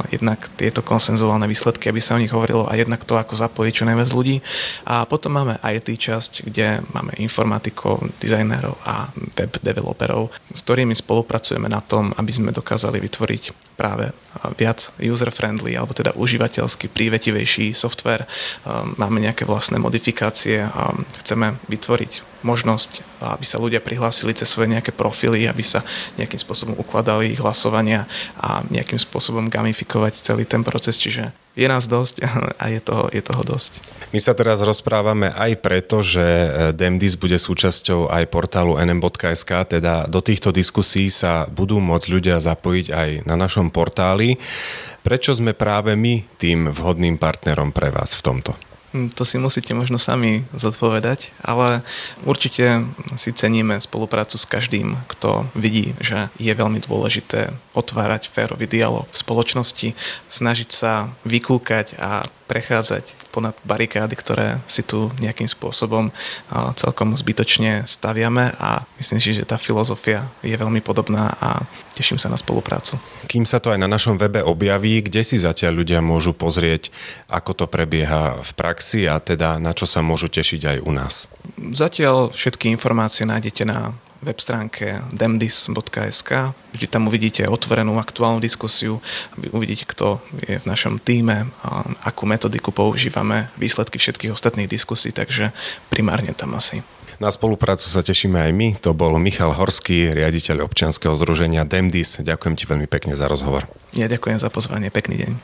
jednak 0.09 0.49
tieto 0.57 0.81
konsenzuálne 0.81 1.45
výsledky, 1.45 1.87
aby 1.87 2.01
sa 2.01 2.17
o 2.17 2.21
nich 2.21 2.33
hovorilo 2.33 2.65
a 2.65 2.73
jednak 2.73 3.05
to, 3.05 3.15
ako 3.15 3.37
zapojiť 3.37 3.73
čo 3.73 3.87
najviac 3.87 4.09
ľudí. 4.11 4.41
A 4.89 5.05
potom 5.05 5.37
máme 5.37 5.61
IT 5.61 5.87
časť, 5.93 6.45
kde 6.49 6.81
máme 6.91 7.13
informatikov, 7.21 8.01
dizajnérov 8.17 8.75
a 8.83 9.07
web 9.13 9.53
developerov, 9.61 10.33
s 10.51 10.59
ktorými 10.65 10.97
spolupracujeme 10.97 11.69
na 11.69 11.79
tom, 11.79 12.11
aby 12.17 12.31
sme 12.33 12.49
dokázali 12.51 12.99
vytvoriť 12.99 13.70
práve 13.81 14.13
viac 14.61 14.93
user-friendly 15.01 15.73
alebo 15.73 15.97
teda 15.97 16.13
užívateľsky 16.13 16.85
prívetivejší 16.85 17.73
software. 17.73 18.29
Máme 19.01 19.17
nejaké 19.17 19.49
vlastné 19.49 19.81
modifikácie 19.81 20.69
a 20.69 20.93
chceme 21.25 21.57
vytvoriť 21.65 22.45
možnosť, 22.45 23.01
aby 23.21 23.45
sa 23.45 23.57
ľudia 23.57 23.81
prihlásili 23.81 24.37
cez 24.37 24.49
svoje 24.53 24.69
nejaké 24.69 24.93
profily, 24.93 25.49
aby 25.49 25.65
sa 25.65 25.81
nejakým 26.21 26.37
spôsobom 26.37 26.77
ukladali 26.77 27.33
ich 27.33 27.41
hlasovania 27.41 28.05
a 28.37 28.61
nejakým 28.69 29.01
spôsobom 29.01 29.49
gamifikovať 29.49 30.21
celý 30.21 30.45
ten 30.45 30.61
proces. 30.61 31.01
Čiže 31.01 31.33
je 31.55 31.67
nás 31.67 31.83
dosť 31.83 32.23
a 32.55 32.65
je 32.71 32.79
toho, 32.79 33.11
je 33.11 33.21
toho 33.21 33.43
dosť. 33.43 33.83
My 34.11 34.19
sa 34.19 34.35
teraz 34.35 34.59
rozprávame 34.59 35.31
aj 35.31 35.51
preto, 35.63 36.03
že 36.03 36.23
e, 36.23 36.47
Demdis 36.75 37.15
bude 37.15 37.39
súčasťou 37.39 38.11
aj 38.11 38.23
portálu 38.27 38.75
nm.sk, 38.75 39.51
teda 39.67 40.07
do 40.07 40.19
týchto 40.19 40.51
diskusí 40.51 41.07
sa 41.07 41.47
budú 41.47 41.79
môcť 41.79 42.07
ľudia 42.11 42.37
zapojiť 42.43 42.87
aj 42.91 43.09
na 43.23 43.35
našom 43.39 43.71
portáli. 43.71 44.35
Prečo 45.01 45.31
sme 45.31 45.55
práve 45.55 45.95
my 45.95 46.27
tým 46.35 46.71
vhodným 46.71 47.15
partnerom 47.15 47.71
pre 47.71 47.87
vás 47.87 48.15
v 48.15 48.21
tomto? 48.23 48.70
Hm, 48.91 49.07
to 49.15 49.23
si 49.23 49.39
musíte 49.39 49.71
možno 49.71 49.95
sami 49.95 50.43
zodpovedať, 50.51 51.31
ale 51.39 51.79
určite 52.27 52.83
si 53.15 53.31
ceníme 53.31 53.79
spoluprácu 53.79 54.35
s 54.35 54.43
každým, 54.43 54.99
kto 55.07 55.47
vidí, 55.55 55.95
že 56.03 56.27
je 56.35 56.51
veľmi 56.51 56.83
dôležité 56.83 57.55
otvárať 57.71 58.27
férový 58.27 58.67
dialog 58.67 59.07
v 59.07 59.17
spoločnosti, 59.17 59.95
snažiť 60.27 60.69
sa 60.75 61.07
vykúkať 61.23 61.95
a 62.03 62.27
prechádzať 62.51 63.31
ponad 63.31 63.55
barikády, 63.63 64.11
ktoré 64.19 64.59
si 64.67 64.83
tu 64.83 65.07
nejakým 65.23 65.47
spôsobom 65.47 66.11
celkom 66.75 67.15
zbytočne 67.15 67.87
staviame 67.87 68.51
a 68.59 68.83
myslím 68.99 69.23
si, 69.23 69.31
že 69.31 69.47
tá 69.47 69.55
filozofia 69.55 70.27
je 70.43 70.51
veľmi 70.51 70.83
podobná 70.83 71.31
a 71.39 71.63
teším 71.95 72.19
sa 72.19 72.27
na 72.27 72.35
spoluprácu. 72.35 72.99
Kým 73.31 73.47
sa 73.47 73.63
to 73.63 73.71
aj 73.71 73.79
na 73.79 73.87
našom 73.87 74.19
webe 74.19 74.43
objaví, 74.43 74.99
kde 75.07 75.23
si 75.23 75.39
zatiaľ 75.39 75.79
ľudia 75.79 76.03
môžu 76.03 76.35
pozrieť, 76.35 76.91
ako 77.31 77.63
to 77.63 77.65
prebieha 77.71 78.43
v 78.43 78.51
praxi 78.59 79.07
a 79.07 79.23
teda 79.23 79.55
na 79.55 79.71
čo 79.71 79.87
sa 79.87 80.03
môžu 80.03 80.27
tešiť 80.27 80.61
aj 80.75 80.77
u 80.83 80.91
nás? 80.91 81.31
Zatiaľ 81.71 82.35
všetky 82.35 82.67
informácie 82.67 83.23
nájdete 83.23 83.63
na 83.63 83.95
web 84.21 84.37
stránke 84.37 85.01
demdis.sk. 85.11 86.31
Vždy 86.71 86.87
tam 86.87 87.09
uvidíte 87.09 87.45
otvorenú 87.49 87.97
aktuálnu 87.99 88.39
diskusiu, 88.39 89.01
uvidíte, 89.51 89.85
kto 89.89 90.21
je 90.47 90.61
v 90.61 90.65
našom 90.65 91.01
týme, 91.01 91.49
akú 92.05 92.29
metodiku 92.29 92.71
používame, 92.71 93.49
výsledky 93.57 93.97
všetkých 93.97 94.31
ostatných 94.31 94.69
diskusí, 94.69 95.11
takže 95.11 95.51
primárne 95.89 96.31
tam 96.31 96.53
asi. 96.55 96.85
Na 97.21 97.29
spoluprácu 97.29 97.85
sa 97.85 98.01
tešíme 98.01 98.49
aj 98.49 98.49
my. 98.49 98.81
To 98.81 98.97
bol 98.97 99.13
Michal 99.21 99.53
Horský, 99.53 100.09
riaditeľ 100.09 100.65
občianskeho 100.65 101.13
združenia 101.13 101.61
Demdis. 101.69 102.17
Ďakujem 102.17 102.57
ti 102.57 102.65
veľmi 102.65 102.89
pekne 102.89 103.13
za 103.13 103.29
rozhovor. 103.29 103.69
Ja 103.93 104.09
ďakujem 104.09 104.41
za 104.41 104.49
pozvanie. 104.49 104.89
Pekný 104.89 105.21
deň. 105.21 105.37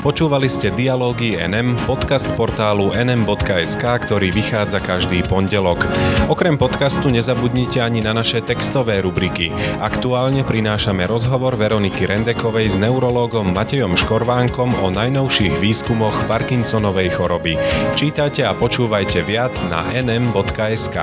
Počúvali 0.00 0.48
ste 0.48 0.72
Dialógy 0.72 1.36
NM, 1.36 1.76
podcast 1.84 2.24
portálu 2.32 2.88
nm.sk, 2.96 3.84
ktorý 3.84 4.32
vychádza 4.32 4.80
každý 4.80 5.20
pondelok. 5.20 5.84
Okrem 6.32 6.56
podcastu 6.56 7.12
nezabudnite 7.12 7.84
ani 7.84 8.00
na 8.00 8.16
naše 8.16 8.40
textové 8.40 9.04
rubriky. 9.04 9.52
Aktuálne 9.76 10.40
prinášame 10.40 11.04
rozhovor 11.04 11.60
Veroniky 11.60 12.08
Rendekovej 12.08 12.72
s 12.72 12.76
neurológom 12.80 13.52
Matejom 13.52 13.92
Škorvánkom 13.92 14.80
o 14.80 14.88
najnovších 14.88 15.60
výskumoch 15.60 16.16
Parkinsonovej 16.24 17.20
choroby. 17.20 17.60
Čítajte 17.92 18.48
a 18.48 18.56
počúvajte 18.56 19.20
viac 19.20 19.52
na 19.68 19.84
nm.sk. 19.92 20.96